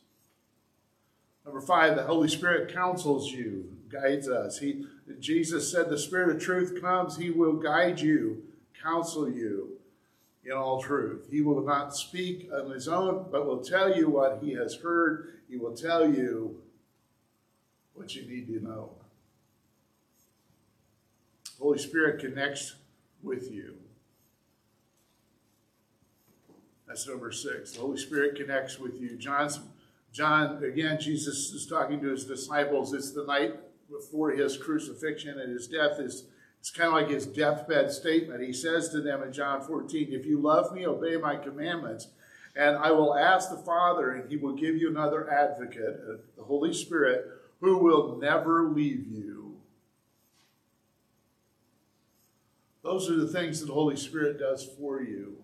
Number 1.45 1.61
five, 1.61 1.95
the 1.95 2.03
Holy 2.03 2.27
Spirit 2.27 2.73
counsels 2.73 3.31
you, 3.31 3.77
guides 3.89 4.27
us. 4.27 4.57
He, 4.57 4.85
Jesus 5.19 5.71
said, 5.71 5.89
The 5.89 5.97
Spirit 5.97 6.35
of 6.35 6.41
truth 6.41 6.81
comes, 6.81 7.17
He 7.17 7.29
will 7.29 7.53
guide 7.53 7.99
you, 7.99 8.43
counsel 8.81 9.29
you 9.29 9.77
in 10.43 10.51
all 10.51 10.81
truth. 10.81 11.27
He 11.29 11.41
will 11.41 11.61
not 11.61 11.95
speak 11.95 12.49
on 12.53 12.71
His 12.71 12.87
own, 12.87 13.27
but 13.31 13.45
will 13.45 13.63
tell 13.63 13.95
you 13.95 14.09
what 14.09 14.39
He 14.41 14.53
has 14.53 14.75
heard. 14.75 15.39
He 15.49 15.57
will 15.57 15.75
tell 15.75 16.09
you 16.09 16.61
what 17.93 18.15
you 18.15 18.23
need 18.27 18.47
to 18.47 18.63
know. 18.63 18.91
Holy 21.59 21.79
Spirit 21.79 22.19
connects 22.19 22.75
with 23.23 23.51
you. 23.51 23.75
That's 26.87 27.07
number 27.07 27.31
six. 27.31 27.71
The 27.71 27.81
Holy 27.81 27.97
Spirit 27.97 28.35
connects 28.35 28.77
with 28.77 28.99
you. 28.99 29.17
John's, 29.17 29.59
John, 30.11 30.63
again, 30.63 30.99
Jesus 30.99 31.51
is 31.51 31.65
talking 31.65 31.99
to 32.01 32.09
his 32.09 32.25
disciples. 32.25 32.93
It's 32.93 33.11
the 33.11 33.25
night 33.25 33.55
before 33.89 34.31
his 34.31 34.57
crucifixion 34.57 35.39
and 35.39 35.51
his 35.51 35.67
death. 35.67 35.99
Is 35.99 36.25
it's 36.59 36.71
kind 36.71 36.87
of 36.87 36.93
like 36.93 37.09
his 37.09 37.27
deathbed 37.27 37.91
statement. 37.91 38.41
He 38.41 38.51
says 38.51 38.89
to 38.89 38.99
them 38.99 39.21
in 39.21 39.31
John 39.31 39.61
14, 39.61 40.07
If 40.09 40.25
you 40.25 40.39
love 40.39 40.73
me, 40.73 40.87
obey 40.87 41.15
my 41.15 41.35
commandments. 41.35 42.07
And 42.55 42.77
I 42.77 42.91
will 42.91 43.15
ask 43.15 43.51
the 43.51 43.57
Father, 43.57 44.11
and 44.11 44.29
he 44.31 44.37
will 44.37 44.55
give 44.55 44.75
you 44.75 44.89
another 44.89 45.29
advocate, 45.29 45.99
uh, 46.09 46.13
the 46.35 46.43
Holy 46.43 46.73
Spirit, 46.73 47.25
who 47.59 47.77
will 47.77 48.17
never 48.17 48.69
leave 48.69 49.05
you. 49.05 49.57
Those 52.81 53.09
are 53.09 53.15
the 53.15 53.27
things 53.27 53.59
that 53.59 53.67
the 53.67 53.73
Holy 53.73 53.95
Spirit 53.95 54.39
does 54.39 54.67
for 54.79 55.01
you. 55.01 55.37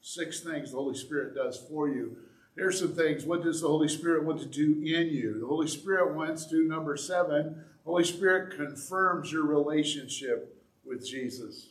Six 0.00 0.40
things 0.40 0.72
the 0.72 0.76
Holy 0.76 0.96
Spirit 0.96 1.34
does 1.34 1.64
for 1.68 1.88
you. 1.88 2.16
Here's 2.54 2.78
some 2.78 2.94
things. 2.94 3.24
What 3.24 3.42
does 3.42 3.62
the 3.62 3.68
Holy 3.68 3.88
Spirit 3.88 4.24
want 4.24 4.40
to 4.40 4.46
do 4.46 4.72
in 4.82 5.08
you? 5.08 5.40
The 5.40 5.46
Holy 5.46 5.68
Spirit 5.68 6.14
wants 6.14 6.44
to, 6.46 6.64
number 6.64 6.96
seven, 6.96 7.64
Holy 7.84 8.04
Spirit 8.04 8.56
confirms 8.56 9.32
your 9.32 9.46
relationship 9.46 10.62
with 10.84 11.06
Jesus. 11.06 11.68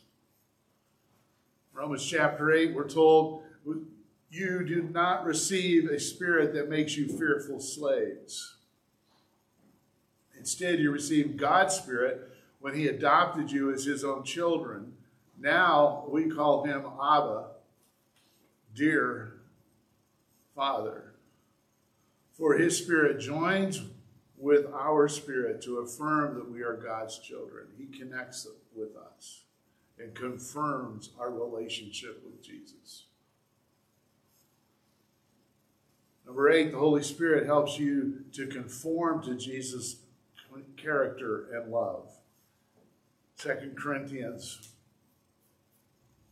Romans 1.73 2.05
chapter 2.05 2.51
8, 2.51 2.73
we're 2.73 2.89
told, 2.89 3.43
you 4.29 4.65
do 4.65 4.83
not 4.83 5.25
receive 5.25 5.89
a 5.89 5.99
spirit 5.99 6.53
that 6.53 6.69
makes 6.69 6.97
you 6.97 7.07
fearful 7.07 7.59
slaves. 7.59 8.55
Instead, 10.37 10.79
you 10.79 10.89
received 10.89 11.37
God's 11.37 11.75
Spirit 11.75 12.29
when 12.59 12.73
He 12.73 12.87
adopted 12.87 13.51
you 13.51 13.71
as 13.71 13.85
His 13.85 14.03
own 14.03 14.23
children. 14.23 14.93
Now 15.39 16.05
we 16.09 16.29
call 16.29 16.63
Him 16.63 16.85
Abba, 17.01 17.47
dear 18.73 19.30
Father. 20.55 21.13
For 22.31 22.57
His 22.57 22.77
Spirit 22.77 23.19
joins 23.19 23.81
with 24.37 24.65
our 24.73 25.07
spirit 25.07 25.61
to 25.61 25.77
affirm 25.77 26.35
that 26.35 26.49
we 26.49 26.63
are 26.63 26.73
God's 26.75 27.19
children. 27.19 27.67
He 27.77 27.85
connects 27.85 28.47
with 28.75 28.95
us 28.95 29.43
and 29.99 30.15
confirms 30.15 31.11
our 31.19 31.29
relationship 31.29 32.23
with 32.25 32.41
Jesus. 32.41 33.05
Number 36.25 36.49
eight, 36.49 36.71
the 36.71 36.79
Holy 36.79 37.03
Spirit 37.03 37.45
helps 37.45 37.77
you 37.77 38.23
to 38.33 38.47
conform 38.47 39.21
to 39.23 39.35
Jesus' 39.35 39.97
character 40.77 41.47
and 41.53 41.71
love. 41.71 42.09
Second 43.35 43.77
Corinthians, 43.77 44.69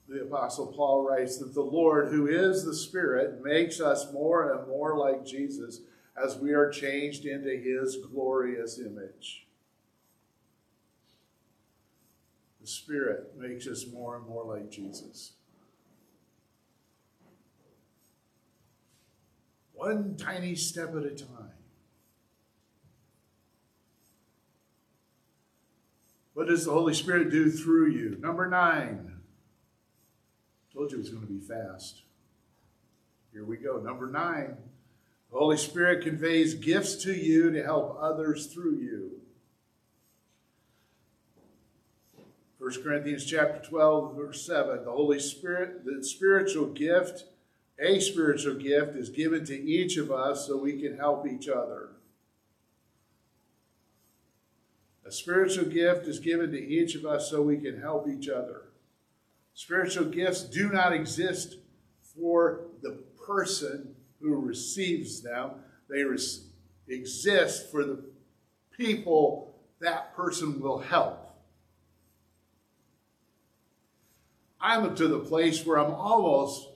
the 0.10 0.24
Apostle 0.24 0.74
Paul 0.76 1.08
writes 1.08 1.38
that 1.38 1.54
the 1.54 1.62
Lord, 1.62 2.10
who 2.10 2.28
is 2.28 2.65
the 2.65 2.74
Spirit, 2.74 3.43
makes 3.43 3.80
us 3.80 4.12
more 4.12 4.52
and 4.52 4.67
more 4.67 4.98
like 4.98 5.24
Jesus 5.24 5.82
as 6.22 6.38
we 6.38 6.54
are 6.54 6.69
changed 6.69 7.26
into 7.26 7.50
his 7.50 7.98
glorious 8.12 8.80
image. 8.80 9.45
The 12.60 12.67
Spirit 12.67 13.38
makes 13.38 13.67
us 13.67 13.86
more 13.93 14.17
and 14.17 14.26
more 14.26 14.43
like 14.43 14.72
Jesus. 14.72 15.34
One 19.74 20.17
tiny 20.17 20.56
step 20.56 20.95
at 20.95 21.04
a 21.04 21.12
time. 21.12 21.54
What 26.34 26.48
does 26.48 26.65
the 26.65 26.72
Holy 26.72 26.93
Spirit 26.93 27.30
do 27.30 27.52
through 27.52 27.91
you? 27.91 28.17
Number 28.19 28.48
nine. 28.48 29.18
Told 30.73 30.91
you 30.91 30.97
it 30.97 31.01
was 31.01 31.10
going 31.10 31.25
to 31.25 31.32
be 31.32 31.39
fast. 31.39 32.03
Here 33.32 33.43
we 33.43 33.58
go. 33.58 33.77
Number 33.77 34.08
nine. 34.08 34.58
The 35.32 35.38
Holy 35.38 35.58
Spirit 35.58 36.03
conveys 36.03 36.55
gifts 36.55 36.95
to 37.03 37.13
you 37.13 37.51
to 37.51 37.63
help 37.63 37.97
others 37.99 38.47
through 38.47 38.77
you. 38.77 39.12
1 42.60 42.84
Corinthians 42.84 43.25
chapter 43.25 43.67
12, 43.69 44.15
verse 44.15 44.45
7. 44.45 44.84
The 44.84 44.91
Holy 44.91 45.19
Spirit, 45.19 45.86
the 45.86 46.03
spiritual 46.03 46.65
gift, 46.65 47.23
a 47.79 47.99
spiritual 47.99 48.55
gift, 48.55 48.95
is 48.95 49.10
given 49.10 49.45
to 49.45 49.55
each 49.55 49.97
of 49.97 50.12
us 50.12 50.45
so 50.45 50.58
we 50.58 50.82
can 50.82 50.97
help 50.97 51.25
each 51.25 51.47
other. 51.47 51.89
A 55.05 55.12
spiritual 55.12 55.65
gift 55.65 56.05
is 56.08 56.19
given 56.19 56.51
to 56.51 56.60
each 56.60 56.95
of 56.95 57.05
us 57.05 57.29
so 57.29 57.41
we 57.41 57.58
can 57.58 57.79
help 57.82 58.08
each 58.08 58.27
other. 58.27 58.68
Spiritual 59.54 60.06
gifts 60.06 60.44
do 60.44 60.70
not 60.70 60.94
exist 60.94 61.58
for 62.16 62.62
the 62.82 63.04
person 63.26 63.96
who 64.22 64.36
receives 64.36 65.22
them, 65.22 65.52
they 65.90 66.04
res- 66.04 66.46
exist 66.88 67.72
for 67.72 67.84
the 67.84 68.04
people 68.76 69.56
that 69.80 70.16
person 70.16 70.60
will 70.60 70.80
help. 70.80 71.26
I'm 74.62 74.96
to 74.96 75.08
the 75.08 75.20
place 75.20 75.66
where 75.66 75.80
I'm 75.80 75.94
almost 75.94 76.68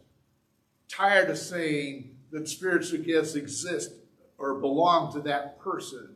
tired 0.87 1.29
of 1.29 1.37
saying 1.37 2.15
that 2.31 2.47
spiritual 2.47 2.99
gifts 2.99 3.35
exist 3.35 3.91
or 4.37 4.55
belong 4.55 5.11
to 5.13 5.19
that 5.21 5.59
person. 5.59 6.12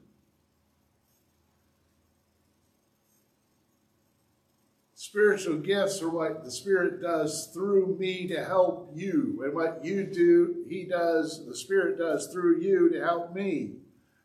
Spiritual 5.08 5.60
gifts 5.60 6.02
are 6.02 6.10
what 6.10 6.43
the 6.43 6.52
Spirit 6.52 7.02
does 7.02 7.50
through 7.54 7.96
me 7.98 8.28
to 8.28 8.43
help 8.43 8.91
you. 8.93 9.41
And 9.41 9.54
what 9.54 9.86
you 9.86 10.04
do, 10.04 10.65
He 10.67 10.84
does, 10.84 11.46
the 11.46 11.56
Spirit 11.56 11.98
does 11.98 12.28
through 12.28 12.60
you 12.60 12.89
to 12.89 13.00
help 13.00 13.34
me 13.34 13.76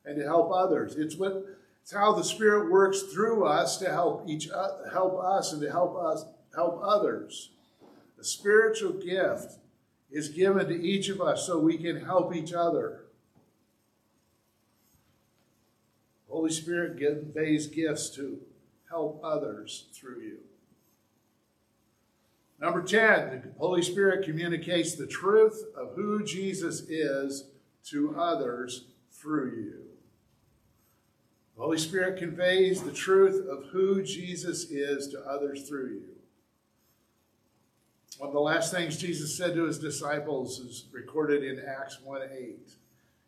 and 0.05 0.19
to 0.19 0.25
help 0.25 0.51
others. 0.53 0.97
It's 0.97 1.15
what 1.15 1.45
it's 1.83 1.93
how 1.93 2.15
the 2.15 2.25
Spirit 2.25 2.69
works 2.69 3.03
through 3.03 3.47
us 3.47 3.77
to 3.77 3.93
help 3.93 4.29
each 4.29 4.49
other, 4.51 4.91
help 4.93 5.23
us 5.23 5.53
and 5.53 5.63
to 5.63 5.71
help 5.71 5.97
us 5.97 6.25
help 6.53 6.81
others. 6.83 7.51
The 8.19 8.25
spiritual 8.25 8.95
gift 8.95 9.59
is 10.11 10.31
given 10.31 10.67
to 10.67 10.75
each 10.75 11.09
of 11.09 11.21
us 11.21 11.47
so 11.47 11.61
we 11.61 11.79
can 11.79 12.05
help 12.05 12.35
each 12.35 12.53
other. 12.53 13.05
Holy 16.29 16.51
Spirit 16.51 16.99
conveys 16.99 17.69
gifts 17.69 18.11
to 18.17 18.41
help 18.91 19.21
others 19.23 19.85
through 19.95 20.21
you. 20.23 20.39
Number 22.63 22.81
10, 22.81 23.43
the 23.43 23.59
Holy 23.59 23.83
Spirit 23.83 24.25
communicates 24.25 24.95
the 24.95 25.09
truth 25.09 25.65
of 25.77 25.97
who 25.97 26.23
Jesus 26.23 26.83
is 26.83 27.47
to 27.87 28.15
others 28.17 28.85
through 29.11 29.51
you. 29.57 29.83
The 31.57 31.63
Holy 31.63 31.79
Spirit 31.79 32.21
conveys 32.21 32.81
the 32.81 32.93
truth 32.93 33.45
of 33.49 33.65
who 33.73 34.01
Jesus 34.05 34.71
is 34.71 35.09
to 35.09 35.19
others 35.29 35.69
through 35.69 35.89
you. 35.89 36.05
One 38.19 38.29
of 38.29 38.33
the 38.33 38.41
last 38.41 38.73
things 38.73 38.97
Jesus 38.97 39.37
said 39.37 39.57
to 39.57 39.65
his 39.65 39.81
disciples 39.81 40.61
is 40.61 40.85
recorded 40.93 41.43
in 41.43 41.65
Acts 41.67 41.99
1 42.05 42.23
8. 42.33 42.59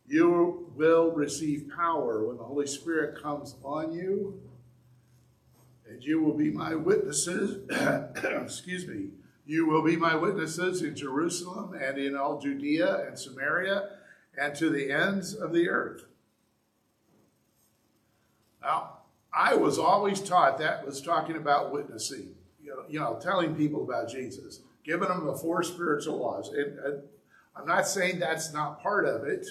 You 0.07 0.70
will 0.77 1.11
receive 1.11 1.73
power 1.77 2.25
when 2.25 2.37
the 2.37 2.44
Holy 2.44 2.68
Spirit 2.68 3.20
comes 3.20 3.57
on 3.64 3.90
you, 3.90 4.40
and 5.90 6.05
you 6.05 6.23
will 6.23 6.35
be 6.35 6.53
my 6.53 6.77
witnesses. 6.77 7.68
excuse 8.25 8.87
me. 8.87 9.09
You 9.46 9.66
will 9.66 9.83
be 9.83 9.96
my 9.96 10.14
witnesses 10.14 10.83
in 10.83 10.96
Jerusalem 10.96 11.74
and 11.74 11.98
in 11.98 12.16
all 12.16 12.40
Judea 12.40 13.07
and 13.07 13.18
Samaria 13.18 13.90
and 14.38 14.54
to 14.57 14.70
the 14.70 14.90
ends 14.90 15.35
of 15.35 15.52
the 15.52 15.68
earth. 15.68 16.04
Now, 18.62 18.98
I 19.33 19.54
was 19.54 19.78
always 19.78 20.20
taught 20.20 20.59
that 20.59 20.87
was 20.87 21.02
talking 21.02 21.37
about 21.37 21.72
witnessing, 21.72 22.35
you 22.62 22.70
know, 22.70 22.85
you 22.88 22.98
know 23.00 23.18
telling 23.20 23.54
people 23.54 23.83
about 23.83 24.09
Jesus, 24.09 24.61
giving 24.85 25.09
them 25.09 25.26
the 25.26 25.35
four 25.35 25.62
spiritual 25.62 26.18
laws. 26.18 26.48
And, 26.48 26.78
and 26.78 27.02
I'm 27.54 27.66
not 27.66 27.87
saying 27.87 28.20
that's 28.20 28.52
not 28.52 28.83
part 28.83 29.04
of 29.07 29.24
it, 29.24 29.46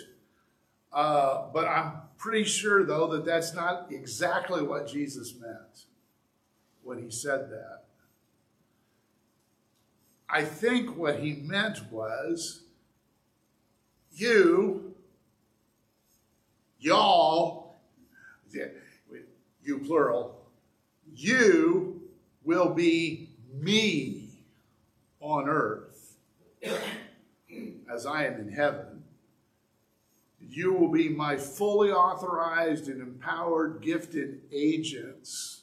uh, 0.91 1.47
but 1.53 1.67
I'm 1.67 1.93
pretty 2.17 2.45
sure, 2.45 2.83
though, 2.83 3.07
that 3.07 3.25
that's 3.25 3.53
not 3.53 3.91
exactly 3.91 4.63
what 4.63 4.87
Jesus 4.87 5.35
meant 5.39 5.85
when 6.81 7.01
he 7.01 7.11
said 7.11 7.49
that. 7.51 7.82
I 10.33 10.43
think 10.43 10.97
what 10.97 11.19
he 11.19 11.33
meant 11.33 11.91
was 11.91 12.63
you, 14.11 14.95
y'all, 16.79 17.75
you 19.63 19.77
plural, 19.77 20.41
you 21.13 22.01
will 22.43 22.73
be 22.73 23.29
me 23.53 24.31
on 25.19 25.47
earth 25.47 26.15
as 27.87 28.07
I 28.07 28.25
am 28.25 28.39
in 28.39 28.51
heaven. 28.53 29.03
You 30.39 30.73
will 30.73 30.91
be 30.91 31.09
my 31.09 31.37
fully 31.37 31.91
authorized 31.91 32.87
and 32.87 33.03
empowered 33.03 33.83
gifted 33.83 34.41
agents. 34.51 35.62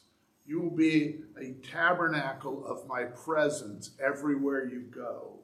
Be 0.80 1.16
a 1.38 1.52
tabernacle 1.70 2.64
of 2.64 2.88
my 2.88 3.02
presence 3.04 3.90
everywhere 4.02 4.64
you 4.64 4.80
go. 4.80 5.34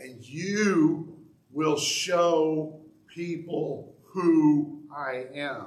And 0.00 0.26
you 0.26 1.18
will 1.52 1.76
show 1.76 2.80
people 3.06 3.92
who 4.02 4.80
I 4.90 5.26
am. 5.34 5.66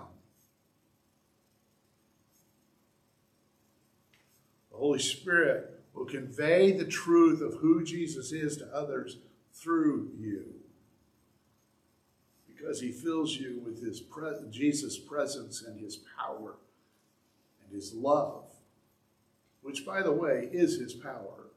The 4.72 4.78
Holy 4.78 4.98
Spirit 4.98 5.80
will 5.94 6.06
convey 6.06 6.72
the 6.72 6.86
truth 6.86 7.42
of 7.42 7.60
who 7.60 7.84
Jesus 7.84 8.32
is 8.32 8.58
to 8.58 8.66
others 8.76 9.20
through 9.54 10.10
you. 10.18 10.46
Because 12.48 12.82
he 12.82 12.92
fills 12.92 13.36
you 13.36 13.62
with 13.64 13.86
his 13.86 14.02
pre- 14.02 14.50
Jesus' 14.50 14.98
presence 14.98 15.62
and 15.62 15.80
his 15.80 16.00
power 16.18 16.56
and 17.64 17.72
his 17.72 17.94
love, 17.94 18.46
which, 19.64 19.86
by 19.86 20.04
the 20.04 20.12
way, 20.12 20.50
is 20.52 20.80
his 20.80 20.94
power. 20.94 21.48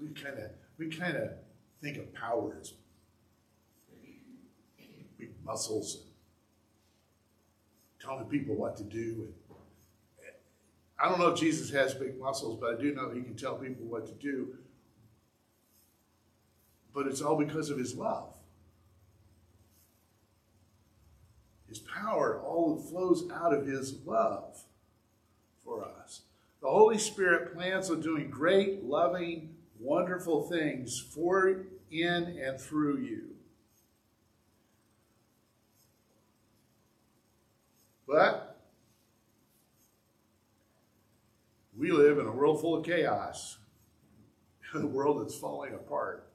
We 0.00 0.08
kind 0.08 0.38
of 0.38 0.50
we 0.76 0.88
kind 0.88 1.16
of 1.16 1.30
think 1.80 1.98
of 1.98 2.12
power 2.12 2.56
as 2.60 2.72
big 5.18 5.30
muscles 5.44 5.98
and 6.02 6.10
telling 8.00 8.24
people 8.24 8.56
what 8.56 8.76
to 8.78 8.82
do 8.82 9.28
and 9.28 9.34
eh, 10.26 10.32
I 10.98 11.08
don't 11.08 11.20
know 11.20 11.28
if 11.28 11.38
Jesus 11.38 11.70
has 11.70 11.94
big 11.94 12.18
muscles, 12.18 12.58
but 12.60 12.74
I 12.74 12.80
do 12.80 12.94
know 12.94 13.10
he 13.10 13.22
can 13.22 13.36
tell 13.36 13.56
people 13.56 13.86
what 13.86 14.06
to 14.06 14.12
do. 14.12 14.56
But 16.92 17.06
it's 17.06 17.20
all 17.22 17.36
because 17.36 17.70
of 17.70 17.78
his 17.78 17.94
love. 17.94 18.34
His 21.68 21.78
power 21.78 22.40
all 22.40 22.76
flows 22.76 23.28
out 23.32 23.52
of 23.52 23.66
his 23.66 23.96
love 24.04 24.64
for 25.64 25.84
us. 25.84 26.22
The 26.60 26.68
Holy 26.68 26.98
Spirit 26.98 27.54
plans 27.54 27.90
on 27.90 28.00
doing 28.00 28.30
great, 28.30 28.84
loving, 28.84 29.54
wonderful 29.78 30.42
things 30.42 31.00
for, 31.00 31.66
in, 31.90 32.38
and 32.42 32.60
through 32.60 32.98
you. 32.98 33.30
But 38.06 38.54
We 41.76 41.90
live 41.90 42.18
in 42.18 42.26
a 42.26 42.32
world 42.32 42.60
full 42.60 42.76
of 42.76 42.84
chaos, 42.84 43.58
a 44.74 44.86
world 44.86 45.20
that's 45.20 45.36
falling 45.36 45.74
apart. 45.74 46.28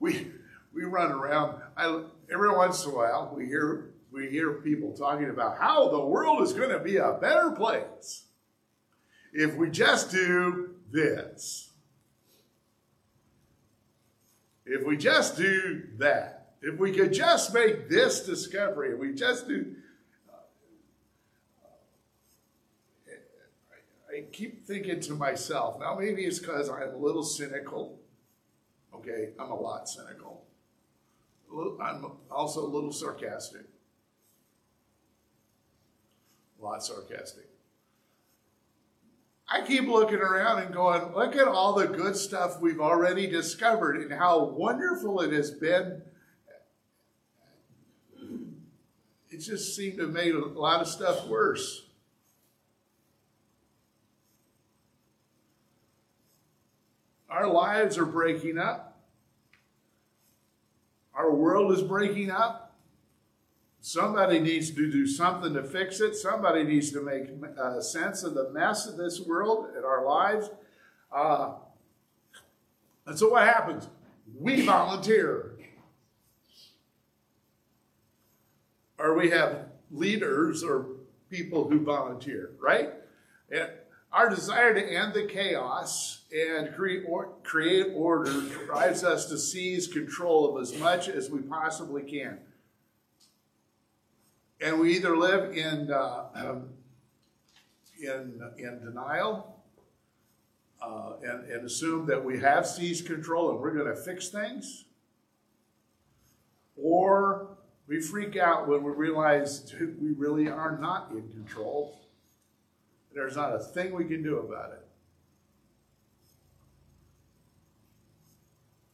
We, 0.00 0.32
we 0.72 0.84
run 0.84 1.12
around, 1.12 1.60
I, 1.76 2.02
every 2.32 2.50
once 2.50 2.84
in 2.84 2.90
a 2.90 2.94
while, 2.94 3.32
we 3.36 3.46
hear, 3.46 3.93
we 4.14 4.28
hear 4.28 4.52
people 4.52 4.92
talking 4.92 5.28
about 5.28 5.58
how 5.58 5.88
the 5.88 6.00
world 6.00 6.42
is 6.42 6.52
going 6.52 6.70
to 6.70 6.78
be 6.78 6.96
a 6.96 7.18
better 7.20 7.50
place 7.50 8.26
if 9.32 9.56
we 9.56 9.68
just 9.68 10.12
do 10.12 10.76
this. 10.90 11.70
If 14.64 14.86
we 14.86 14.96
just 14.96 15.36
do 15.36 15.82
that. 15.98 16.52
If 16.62 16.78
we 16.78 16.92
could 16.92 17.12
just 17.12 17.52
make 17.52 17.90
this 17.90 18.24
discovery, 18.24 18.92
if 18.92 18.98
we 18.98 19.12
just 19.12 19.48
do 19.48 19.74
uh, 20.32 20.36
I 24.10 24.24
keep 24.32 24.64
thinking 24.64 25.00
to 25.00 25.12
myself, 25.14 25.80
now 25.80 25.96
maybe 25.98 26.24
it's 26.24 26.38
because 26.38 26.70
I'm 26.70 26.94
a 26.94 26.96
little 26.96 27.24
cynical. 27.24 27.98
Okay, 28.94 29.30
I'm 29.38 29.50
a 29.50 29.60
lot 29.60 29.88
cynical. 29.88 30.44
I'm 31.82 32.12
also 32.30 32.64
a 32.64 32.70
little 32.70 32.92
sarcastic. 32.92 33.66
A 36.64 36.66
lot 36.66 36.82
sarcastic. 36.82 37.44
I 39.46 39.60
keep 39.66 39.86
looking 39.86 40.20
around 40.20 40.62
and 40.62 40.72
going, 40.72 41.14
look 41.14 41.36
at 41.36 41.46
all 41.46 41.74
the 41.74 41.86
good 41.86 42.16
stuff 42.16 42.58
we've 42.58 42.80
already 42.80 43.26
discovered 43.26 44.00
and 44.00 44.10
how 44.10 44.44
wonderful 44.44 45.20
it 45.20 45.30
has 45.34 45.50
been. 45.50 46.00
It 49.28 49.38
just 49.40 49.76
seemed 49.76 49.98
to 49.98 50.04
have 50.04 50.12
made 50.12 50.34
a 50.34 50.38
lot 50.38 50.80
of 50.80 50.88
stuff 50.88 51.26
worse. 51.26 51.82
Our 57.28 57.46
lives 57.46 57.98
are 57.98 58.06
breaking 58.06 58.56
up. 58.56 59.02
Our 61.12 61.30
world 61.30 61.72
is 61.72 61.82
breaking 61.82 62.30
up. 62.30 62.63
Somebody 63.86 64.38
needs 64.38 64.70
to 64.70 64.90
do 64.90 65.06
something 65.06 65.52
to 65.52 65.62
fix 65.62 66.00
it. 66.00 66.16
Somebody 66.16 66.64
needs 66.64 66.90
to 66.92 67.02
make 67.02 67.24
uh, 67.60 67.82
sense 67.82 68.22
of 68.22 68.32
the 68.32 68.48
mess 68.48 68.86
of 68.86 68.96
this 68.96 69.20
world 69.20 69.66
and 69.76 69.84
our 69.84 70.06
lives. 70.06 70.48
Uh, 71.12 71.56
and 73.04 73.18
so 73.18 73.28
what 73.28 73.42
happens? 73.42 73.86
We 74.40 74.62
volunteer. 74.64 75.58
Or 78.98 79.18
we 79.18 79.28
have 79.28 79.66
leaders 79.90 80.64
or 80.64 80.86
people 81.28 81.68
who 81.68 81.80
volunteer, 81.80 82.52
right? 82.58 82.94
And 83.50 83.68
our 84.14 84.30
desire 84.30 84.72
to 84.72 84.82
end 84.82 85.12
the 85.12 85.26
chaos 85.26 86.22
and 86.32 86.74
create, 86.74 87.04
or, 87.06 87.34
create 87.42 87.88
order 87.94 88.32
drives 88.64 89.04
us 89.04 89.26
to 89.26 89.36
seize 89.36 89.86
control 89.86 90.56
of 90.56 90.62
as 90.62 90.74
much 90.78 91.10
as 91.10 91.28
we 91.28 91.40
possibly 91.40 92.02
can. 92.02 92.38
And 94.60 94.80
we 94.80 94.94
either 94.96 95.16
live 95.16 95.56
in, 95.56 95.90
uh, 95.90 96.26
um, 96.34 96.68
in, 98.00 98.40
in 98.58 98.80
denial 98.84 99.62
uh, 100.80 101.14
and, 101.22 101.50
and 101.50 101.66
assume 101.66 102.06
that 102.06 102.24
we 102.24 102.38
have 102.40 102.66
seized 102.66 103.06
control 103.06 103.50
and 103.50 103.60
we're 103.60 103.74
going 103.74 103.94
to 103.94 104.00
fix 104.00 104.28
things, 104.28 104.84
or 106.76 107.56
we 107.86 108.00
freak 108.00 108.36
out 108.36 108.68
when 108.68 108.82
we 108.82 108.90
realize 108.92 109.72
we 110.00 110.12
really 110.12 110.48
are 110.48 110.78
not 110.78 111.10
in 111.10 111.28
control 111.30 112.04
there's 113.14 113.36
not 113.36 113.54
a 113.54 113.58
thing 113.60 113.94
we 113.94 114.04
can 114.04 114.22
do 114.22 114.38
about 114.38 114.72
it. 114.72 114.80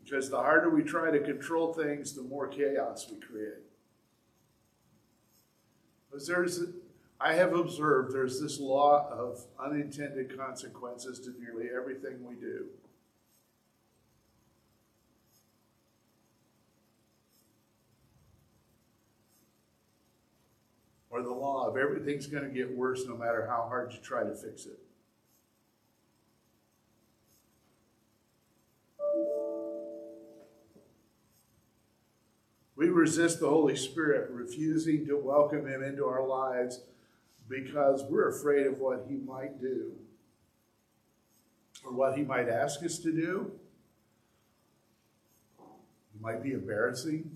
Because 0.05 0.29
the 0.29 0.37
harder 0.37 0.69
we 0.69 0.83
try 0.83 1.11
to 1.11 1.21
control 1.21 1.73
things, 1.73 2.13
the 2.13 2.23
more 2.23 2.47
chaos 2.49 3.09
we 3.11 3.19
create. 3.19 3.70
Because 6.11 6.27
there's, 6.27 6.61
I 7.21 7.35
have 7.35 7.55
observed 7.55 8.13
there's 8.13 8.41
this 8.41 8.59
law 8.59 9.09
of 9.11 9.45
unintended 9.59 10.37
consequences 10.37 11.21
to 11.21 11.35
nearly 11.41 11.69
everything 11.75 12.25
we 12.27 12.35
do. 12.35 12.67
or 21.11 21.23
the 21.23 21.33
law 21.33 21.69
of 21.69 21.77
everything's 21.77 22.27
going 22.27 22.45
to 22.45 22.51
get 22.51 22.75
worse 22.75 23.05
no 23.07 23.17
matter 23.17 23.47
how 23.47 23.67
hard 23.69 23.93
you 23.93 23.99
try 24.01 24.23
to 24.23 24.35
fix 24.35 24.65
it. 24.65 24.79
Resist 32.91 33.41
the 33.41 33.49
Holy 33.49 33.77
Spirit, 33.77 34.31
refusing 34.31 35.07
to 35.07 35.17
welcome 35.17 35.67
Him 35.67 35.83
into 35.83 36.05
our 36.05 36.27
lives 36.27 36.81
because 37.49 38.05
we're 38.05 38.29
afraid 38.29 38.67
of 38.67 38.79
what 38.79 39.07
He 39.09 39.17
might 39.17 39.61
do 39.61 39.93
or 41.85 41.93
what 41.93 42.17
He 42.17 42.23
might 42.23 42.49
ask 42.49 42.85
us 42.85 42.99
to 42.99 43.13
do. 43.13 43.53
It 45.59 46.21
might 46.21 46.43
be 46.43 46.53
embarrassing. 46.53 47.31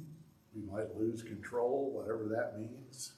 We 0.55 0.63
might 0.71 0.97
lose 0.97 1.23
control, 1.23 1.91
whatever 1.93 2.29
that 2.29 2.59
means. 2.59 3.15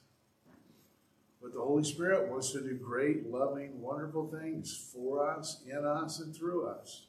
But 1.42 1.52
the 1.52 1.60
Holy 1.60 1.84
Spirit 1.84 2.28
wants 2.28 2.52
to 2.52 2.60
do 2.60 2.74
great, 2.74 3.30
loving, 3.30 3.80
wonderful 3.80 4.26
things 4.28 4.90
for 4.92 5.28
us, 5.28 5.62
in 5.66 5.84
us, 5.84 6.18
and 6.18 6.34
through 6.34 6.66
us. 6.66 7.06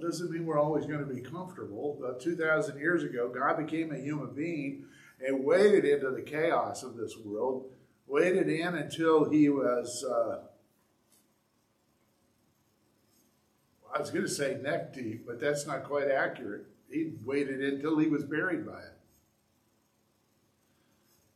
Doesn't 0.00 0.30
mean 0.30 0.46
we're 0.46 0.58
always 0.58 0.86
going 0.86 1.00
to 1.00 1.14
be 1.14 1.20
comfortable. 1.20 1.98
About 1.98 2.20
2,000 2.20 2.78
years 2.78 3.04
ago, 3.04 3.28
God 3.28 3.58
became 3.58 3.92
a 3.92 3.98
human 3.98 4.34
being 4.34 4.84
and 5.24 5.44
waded 5.44 5.84
into 5.84 6.10
the 6.10 6.22
chaos 6.22 6.82
of 6.82 6.96
this 6.96 7.16
world, 7.18 7.70
waded 8.06 8.48
in 8.48 8.74
until 8.74 9.28
he 9.28 9.48
was, 9.48 10.04
uh, 10.04 10.40
I 13.94 13.98
was 13.98 14.10
going 14.10 14.24
to 14.24 14.30
say 14.30 14.58
neck 14.60 14.94
deep, 14.94 15.26
but 15.26 15.40
that's 15.40 15.66
not 15.66 15.84
quite 15.84 16.10
accurate. 16.10 16.66
He 16.90 17.12
waited 17.24 17.60
in 17.60 17.74
until 17.74 17.98
he 17.98 18.08
was 18.08 18.24
buried 18.24 18.66
by 18.66 18.78
it. 18.78 18.98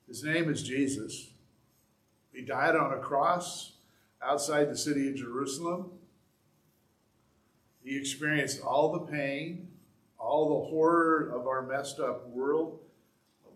His 0.08 0.24
name 0.24 0.50
is 0.50 0.62
Jesus. 0.62 1.32
He 2.32 2.42
died 2.42 2.76
on 2.76 2.92
a 2.92 2.98
cross 2.98 3.72
outside 4.22 4.70
the 4.70 4.76
city 4.76 5.08
of 5.08 5.16
Jerusalem. 5.16 5.90
He 7.84 7.98
experienced 7.98 8.62
all 8.62 8.92
the 8.92 9.00
pain, 9.00 9.68
all 10.18 10.48
the 10.48 10.70
horror 10.70 11.28
of 11.28 11.46
our 11.46 11.62
messed 11.62 12.00
up 12.00 12.26
world. 12.28 12.80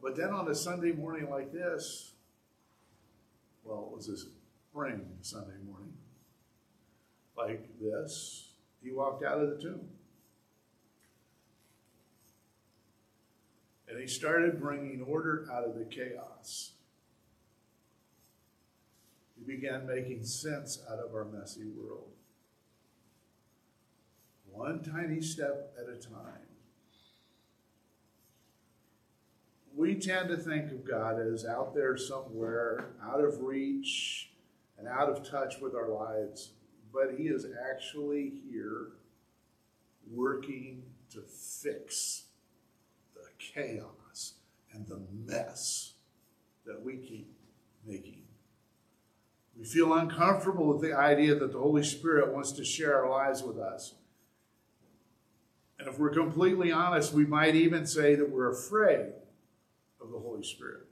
But 0.02 0.16
then 0.16 0.30
on 0.30 0.48
a 0.48 0.54
Sunday 0.54 0.92
morning 0.92 1.30
like 1.30 1.50
this, 1.50 2.12
well, 3.64 3.88
it 3.90 3.96
was 3.96 4.08
a 4.08 4.16
spring 4.18 5.06
Sunday 5.22 5.56
morning, 5.66 5.94
like 7.36 7.66
this, 7.80 8.50
he 8.82 8.92
walked 8.92 9.24
out 9.24 9.40
of 9.40 9.50
the 9.50 9.62
tomb. 9.62 9.80
And 13.88 13.98
he 13.98 14.06
started 14.06 14.60
bringing 14.60 15.02
order 15.02 15.48
out 15.50 15.64
of 15.64 15.74
the 15.74 15.84
chaos. 15.84 16.72
He 19.38 19.44
began 19.44 19.86
making 19.86 20.24
sense 20.24 20.82
out 20.90 20.98
of 20.98 21.14
our 21.14 21.24
messy 21.24 21.64
world 21.64 22.10
one 24.52 24.82
tiny 24.82 25.20
step 25.20 25.74
at 25.78 25.88
a 25.88 25.96
time. 25.96 26.48
We 29.76 29.94
tend 29.94 30.28
to 30.30 30.36
think 30.36 30.72
of 30.72 30.84
God 30.84 31.20
as 31.20 31.44
out 31.44 31.74
there 31.74 31.96
somewhere, 31.96 32.86
out 33.02 33.20
of 33.20 33.42
reach, 33.42 34.30
and 34.76 34.88
out 34.88 35.08
of 35.08 35.28
touch 35.28 35.60
with 35.60 35.74
our 35.74 35.88
lives, 35.88 36.50
but 36.92 37.14
He 37.16 37.28
is 37.28 37.46
actually 37.70 38.32
here 38.50 38.88
working 40.10 40.82
to 41.10 41.20
fix 41.20 42.24
the 43.14 43.28
chaos 43.38 44.34
and 44.72 44.86
the 44.86 45.00
mess 45.26 45.94
that 46.66 46.82
we 46.84 46.96
keep 46.96 47.32
making. 47.86 48.22
We 49.58 49.64
feel 49.64 49.92
uncomfortable 49.94 50.66
with 50.68 50.82
the 50.82 50.96
idea 50.96 51.34
that 51.34 51.52
the 51.52 51.58
Holy 51.58 51.82
Spirit 51.82 52.32
wants 52.32 52.52
to 52.52 52.64
share 52.64 53.04
our 53.04 53.10
lives 53.10 53.42
with 53.42 53.58
us. 53.58 53.94
And 55.78 55.88
if 55.88 55.98
we're 55.98 56.10
completely 56.10 56.72
honest, 56.72 57.12
we 57.12 57.24
might 57.24 57.54
even 57.54 57.86
say 57.86 58.14
that 58.16 58.30
we're 58.30 58.50
afraid 58.50 59.12
of 60.00 60.10
the 60.10 60.18
Holy 60.18 60.42
Spirit. 60.42 60.86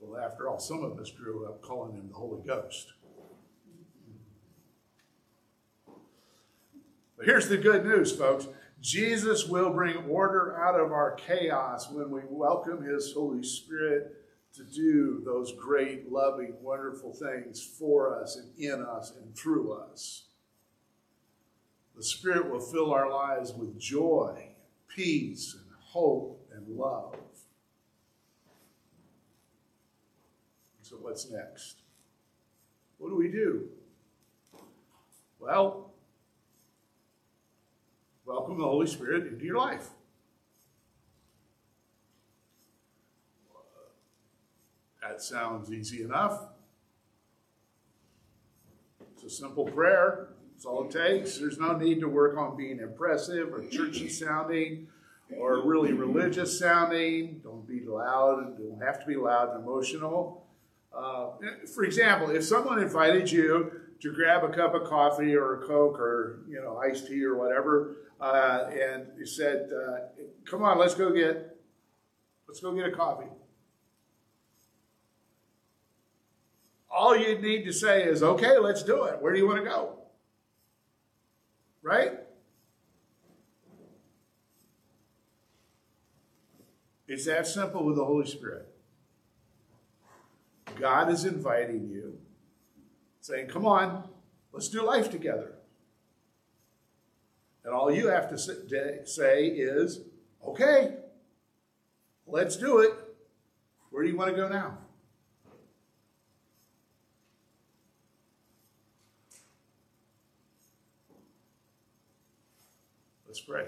Well, 0.00 0.22
after 0.22 0.48
all, 0.48 0.58
some 0.58 0.82
of 0.82 0.98
us 0.98 1.10
grew 1.10 1.46
up 1.46 1.62
calling 1.62 1.94
him 1.94 2.08
the 2.08 2.14
Holy 2.14 2.42
Ghost. 2.46 2.92
But 7.16 7.26
here's 7.26 7.48
the 7.48 7.56
good 7.56 7.84
news, 7.84 8.12
folks. 8.12 8.46
Jesus 8.80 9.46
will 9.46 9.70
bring 9.70 9.96
order 10.08 10.56
out 10.56 10.78
of 10.78 10.92
our 10.92 11.12
chaos 11.12 11.90
when 11.90 12.10
we 12.10 12.20
welcome 12.28 12.82
his 12.82 13.12
Holy 13.12 13.42
Spirit 13.42 14.22
to 14.54 14.64
do 14.64 15.22
those 15.24 15.52
great, 15.52 16.10
loving, 16.10 16.54
wonderful 16.60 17.12
things 17.12 17.62
for 17.62 18.20
us 18.20 18.36
and 18.36 18.58
in 18.58 18.82
us 18.82 19.12
and 19.20 19.34
through 19.36 19.72
us. 19.72 20.25
The 21.96 22.02
Spirit 22.02 22.50
will 22.50 22.60
fill 22.60 22.92
our 22.92 23.10
lives 23.10 23.54
with 23.54 23.78
joy, 23.78 24.50
peace, 24.86 25.54
and 25.54 25.64
hope 25.80 26.46
and 26.54 26.68
love. 26.68 27.16
So, 30.82 30.96
what's 30.96 31.30
next? 31.30 31.76
What 32.98 33.08
do 33.08 33.16
we 33.16 33.28
do? 33.28 33.68
Well, 35.40 35.90
welcome 38.26 38.58
the 38.58 38.64
Holy 38.64 38.86
Spirit 38.86 39.26
into 39.26 39.44
your 39.44 39.56
life. 39.56 39.88
That 45.00 45.22
sounds 45.22 45.72
easy 45.72 46.02
enough. 46.02 46.40
It's 49.14 49.24
a 49.24 49.30
simple 49.30 49.64
prayer. 49.64 50.28
That's 50.56 50.64
all 50.64 50.88
it 50.88 50.90
takes. 50.90 51.36
There's 51.36 51.58
no 51.58 51.76
need 51.76 52.00
to 52.00 52.08
work 52.08 52.38
on 52.38 52.56
being 52.56 52.78
impressive 52.78 53.52
or 53.52 53.66
churchy 53.66 54.08
sounding 54.08 54.88
or 55.36 55.68
really 55.68 55.92
religious 55.92 56.58
sounding. 56.58 57.42
Don't 57.44 57.68
be 57.68 57.82
loud. 57.84 58.56
Don't 58.56 58.80
have 58.82 58.98
to 59.00 59.06
be 59.06 59.16
loud 59.16 59.50
and 59.50 59.62
emotional. 59.62 60.46
Uh, 60.96 61.32
for 61.74 61.84
example, 61.84 62.30
if 62.30 62.42
someone 62.42 62.78
invited 62.78 63.30
you 63.30 63.70
to 64.00 64.14
grab 64.14 64.44
a 64.44 64.48
cup 64.48 64.72
of 64.72 64.84
coffee 64.84 65.34
or 65.34 65.62
a 65.62 65.66
Coke 65.66 66.00
or 66.00 66.40
you 66.48 66.58
know 66.58 66.78
iced 66.78 67.06
tea 67.06 67.22
or 67.22 67.36
whatever, 67.36 67.96
uh, 68.18 68.70
and 68.72 69.28
said, 69.28 69.68
uh, 69.70 70.22
"Come 70.46 70.62
on, 70.62 70.78
let's 70.78 70.94
go 70.94 71.12
get 71.12 71.54
let's 72.48 72.60
go 72.60 72.74
get 72.74 72.86
a 72.86 72.92
coffee." 72.92 73.28
All 76.90 77.14
you 77.14 77.36
need 77.38 77.64
to 77.64 77.74
say 77.74 78.04
is, 78.04 78.22
"Okay, 78.22 78.56
let's 78.56 78.82
do 78.82 79.04
it. 79.04 79.20
Where 79.20 79.34
do 79.34 79.38
you 79.38 79.46
want 79.46 79.62
to 79.62 79.68
go?" 79.68 79.95
Right? 81.86 82.14
It's 87.06 87.26
that 87.26 87.46
simple 87.46 87.84
with 87.84 87.94
the 87.94 88.04
Holy 88.04 88.26
Spirit. 88.26 88.66
God 90.80 91.12
is 91.12 91.24
inviting 91.24 91.88
you, 91.88 92.18
saying, 93.20 93.46
Come 93.46 93.66
on, 93.66 94.02
let's 94.52 94.68
do 94.68 94.82
life 94.82 95.12
together. 95.12 95.52
And 97.64 97.72
all 97.72 97.92
you 97.92 98.08
have 98.08 98.30
to 98.30 98.38
say 99.06 99.46
is, 99.46 100.00
Okay, 100.44 100.96
let's 102.26 102.56
do 102.56 102.80
it. 102.80 102.94
Where 103.90 104.02
do 104.02 104.08
you 104.08 104.16
want 104.16 104.32
to 104.32 104.36
go 104.36 104.48
now? 104.48 104.78
Let's 113.36 113.44
pray. 113.44 113.66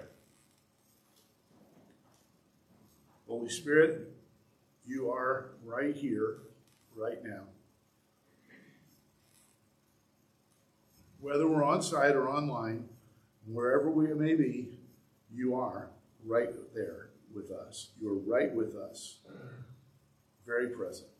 Holy 3.28 3.50
Spirit, 3.50 4.10
you 4.86 5.10
are 5.10 5.50
right 5.62 5.94
here, 5.94 6.38
right 6.96 7.22
now. 7.22 7.42
Whether 11.20 11.46
we're 11.46 11.62
on 11.62 11.82
site 11.82 12.16
or 12.16 12.30
online, 12.30 12.88
wherever 13.44 13.90
we 13.90 14.06
may 14.14 14.34
be, 14.34 14.70
you 15.30 15.54
are 15.54 15.90
right 16.24 16.48
there 16.74 17.10
with 17.34 17.50
us. 17.50 17.88
You're 18.00 18.14
right 18.14 18.54
with 18.54 18.74
us, 18.74 19.18
very 20.46 20.68
present. 20.70 21.10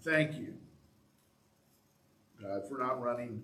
Thank 0.00 0.38
you, 0.38 0.54
God, 2.40 2.66
for 2.66 2.78
not 2.78 3.02
running 3.02 3.42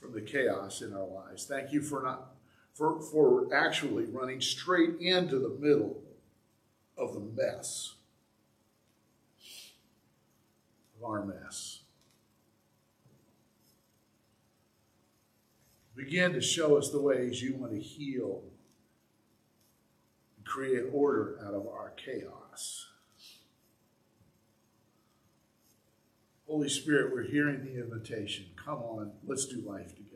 from 0.00 0.12
the 0.12 0.20
chaos 0.20 0.82
in 0.82 0.92
our 0.92 1.06
lives. 1.06 1.46
Thank 1.46 1.72
you 1.72 1.80
for 1.80 2.02
not 2.02 2.31
for, 2.74 3.00
for 3.00 3.54
actually 3.54 4.04
running 4.04 4.40
straight 4.40 5.00
into 5.00 5.38
the 5.38 5.56
middle 5.60 6.02
of 6.96 7.14
the 7.14 7.20
mess 7.20 7.94
of 10.96 11.04
our 11.04 11.24
mess. 11.24 11.80
Begin 15.94 16.32
to 16.32 16.40
show 16.40 16.76
us 16.76 16.90
the 16.90 17.00
ways 17.00 17.42
you 17.42 17.54
want 17.54 17.72
to 17.72 17.78
heal 17.78 18.42
and 20.36 20.46
create 20.46 20.84
order 20.92 21.38
out 21.46 21.54
of 21.54 21.66
our 21.66 21.92
chaos. 21.96 22.86
Holy 26.46 26.68
Spirit, 26.68 27.12
we're 27.12 27.22
hearing 27.22 27.64
the 27.64 27.80
invitation. 27.80 28.46
Come 28.62 28.78
on, 28.78 29.12
let's 29.24 29.46
do 29.46 29.62
life 29.66 29.94
together. 29.94 30.11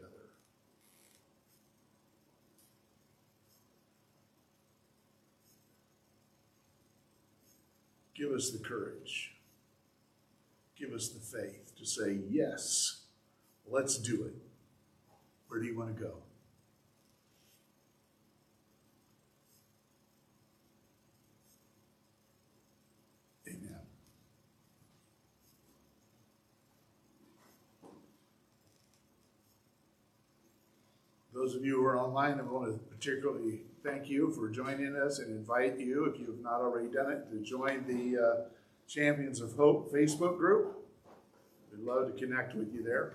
Give 8.17 8.33
us 8.33 8.51
the 8.51 8.59
courage. 8.59 9.35
Give 10.79 10.93
us 10.93 11.09
the 11.09 11.21
faith 11.21 11.77
to 11.77 11.85
say, 11.85 12.19
yes, 12.29 13.03
let's 13.69 13.99
do 13.99 14.25
it. 14.25 14.35
Where 15.49 15.61
do 15.61 15.67
you 15.67 15.77
want 15.77 15.95
to 15.97 16.03
go? 16.03 16.15
Those 31.47 31.55
of 31.55 31.65
you 31.65 31.77
who 31.77 31.85
are 31.85 31.97
online, 31.97 32.41
I 32.41 32.43
want 32.43 32.73
to 32.73 32.79
particularly 32.93 33.61
thank 33.85 34.09
you 34.09 34.33
for 34.33 34.49
joining 34.49 34.97
us 34.97 35.21
and 35.21 35.31
invite 35.31 35.79
you, 35.79 36.07
if 36.07 36.19
you 36.19 36.27
have 36.27 36.41
not 36.41 36.61
already 36.61 36.89
done 36.89 37.13
it, 37.13 37.31
to 37.31 37.39
join 37.39 37.85
the 37.87 38.21
uh, 38.21 38.45
Champions 38.89 39.41
of 39.41 39.53
Hope 39.53 39.93
Facebook 39.93 40.39
group. 40.39 40.77
We'd 41.71 41.87
love 41.87 42.13
to 42.13 42.19
connect 42.19 42.57
with 42.57 42.75
you 42.75 42.83
there. 42.83 43.15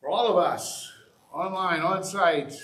For 0.00 0.08
all 0.08 0.28
of 0.28 0.38
us, 0.38 0.92
online, 1.30 1.82
on 1.82 2.02
site, 2.02 2.54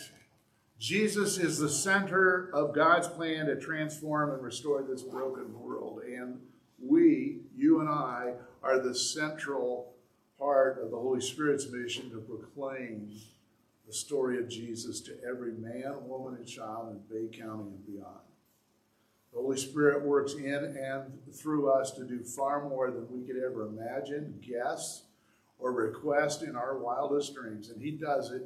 Jesus 0.78 1.36
is 1.36 1.58
the 1.58 1.68
center 1.68 2.48
of 2.54 2.74
God's 2.74 3.08
plan 3.08 3.44
to 3.44 3.60
transform 3.60 4.30
and 4.30 4.42
restore 4.42 4.82
this 4.82 5.02
broken 5.02 5.52
world. 5.60 6.00
And 6.02 6.40
we, 6.82 7.40
you 7.54 7.80
and 7.80 7.90
I, 7.90 8.36
are 8.62 8.78
the 8.78 8.94
central 8.94 9.93
part 10.44 10.78
of 10.82 10.90
the 10.90 10.96
Holy 10.96 11.22
Spirit's 11.22 11.70
mission 11.70 12.10
to 12.10 12.18
proclaim 12.18 13.10
the 13.86 13.92
story 13.94 14.38
of 14.38 14.46
Jesus 14.46 15.00
to 15.00 15.12
every 15.26 15.52
man, 15.52 15.94
woman, 16.06 16.34
and 16.34 16.46
child 16.46 16.90
in 16.90 16.98
Bay 17.08 17.34
County 17.34 17.62
and 17.62 17.86
beyond. 17.86 18.20
The 19.32 19.40
Holy 19.40 19.56
Spirit 19.56 20.04
works 20.04 20.34
in 20.34 20.54
and 20.54 21.34
through 21.34 21.70
us 21.70 21.92
to 21.92 22.04
do 22.04 22.22
far 22.22 22.68
more 22.68 22.90
than 22.90 23.10
we 23.10 23.26
could 23.26 23.42
ever 23.42 23.66
imagine, 23.66 24.38
guess, 24.46 25.04
or 25.58 25.72
request 25.72 26.42
in 26.42 26.56
our 26.56 26.76
wildest 26.76 27.34
dreams. 27.34 27.70
And 27.70 27.80
He 27.80 27.92
does 27.92 28.30
it. 28.30 28.44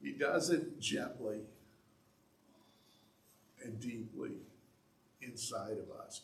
He 0.00 0.12
does 0.12 0.50
it 0.50 0.78
gently 0.78 1.40
and 3.64 3.80
deeply 3.80 4.30
inside 5.20 5.78
of 5.78 5.90
us. 6.06 6.20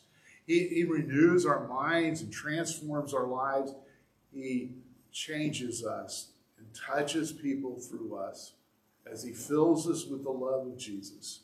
He, 0.49 0.67
he 0.67 0.83
renews 0.83 1.45
our 1.45 1.67
minds 1.67 2.23
and 2.23 2.33
transforms 2.33 3.13
our 3.13 3.27
lives. 3.27 3.75
He 4.33 4.71
changes 5.11 5.85
us 5.85 6.31
and 6.57 6.65
touches 6.73 7.31
people 7.31 7.79
through 7.79 8.15
us 8.15 8.53
as 9.05 9.21
He 9.21 9.31
fills 9.31 9.87
us 9.87 10.07
with 10.07 10.23
the 10.23 10.31
love 10.31 10.65
of 10.65 10.75
Jesus. 10.75 11.41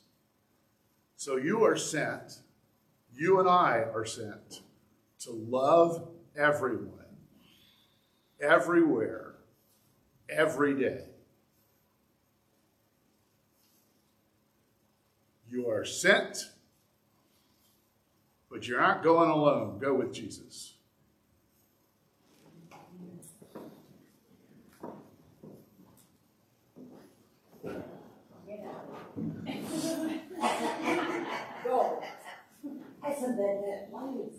So 1.17 1.37
you 1.37 1.63
are 1.63 1.75
sent, 1.75 2.39
you 3.13 3.39
and 3.39 3.47
I 3.47 3.85
are 3.93 4.05
sent 4.05 4.61
to 5.19 5.31
love 5.31 6.07
everyone, 6.35 7.05
everywhere, 8.41 9.35
every 10.27 10.73
day. 10.73 11.05
You 15.47 15.69
are 15.69 15.85
sent, 15.85 16.49
but 18.55 18.65
you're 18.69 18.79
not 18.79 19.03
going 19.03 19.29
alone. 19.29 19.77
Go 19.79 19.95
with 19.95 20.13
Jesus. 20.13 20.75
Go. 31.65 32.01
I 33.03 33.13
said 33.13 33.37
that, 33.37 33.61
that, 33.65 33.87
why 33.89 34.13
is 34.25 34.34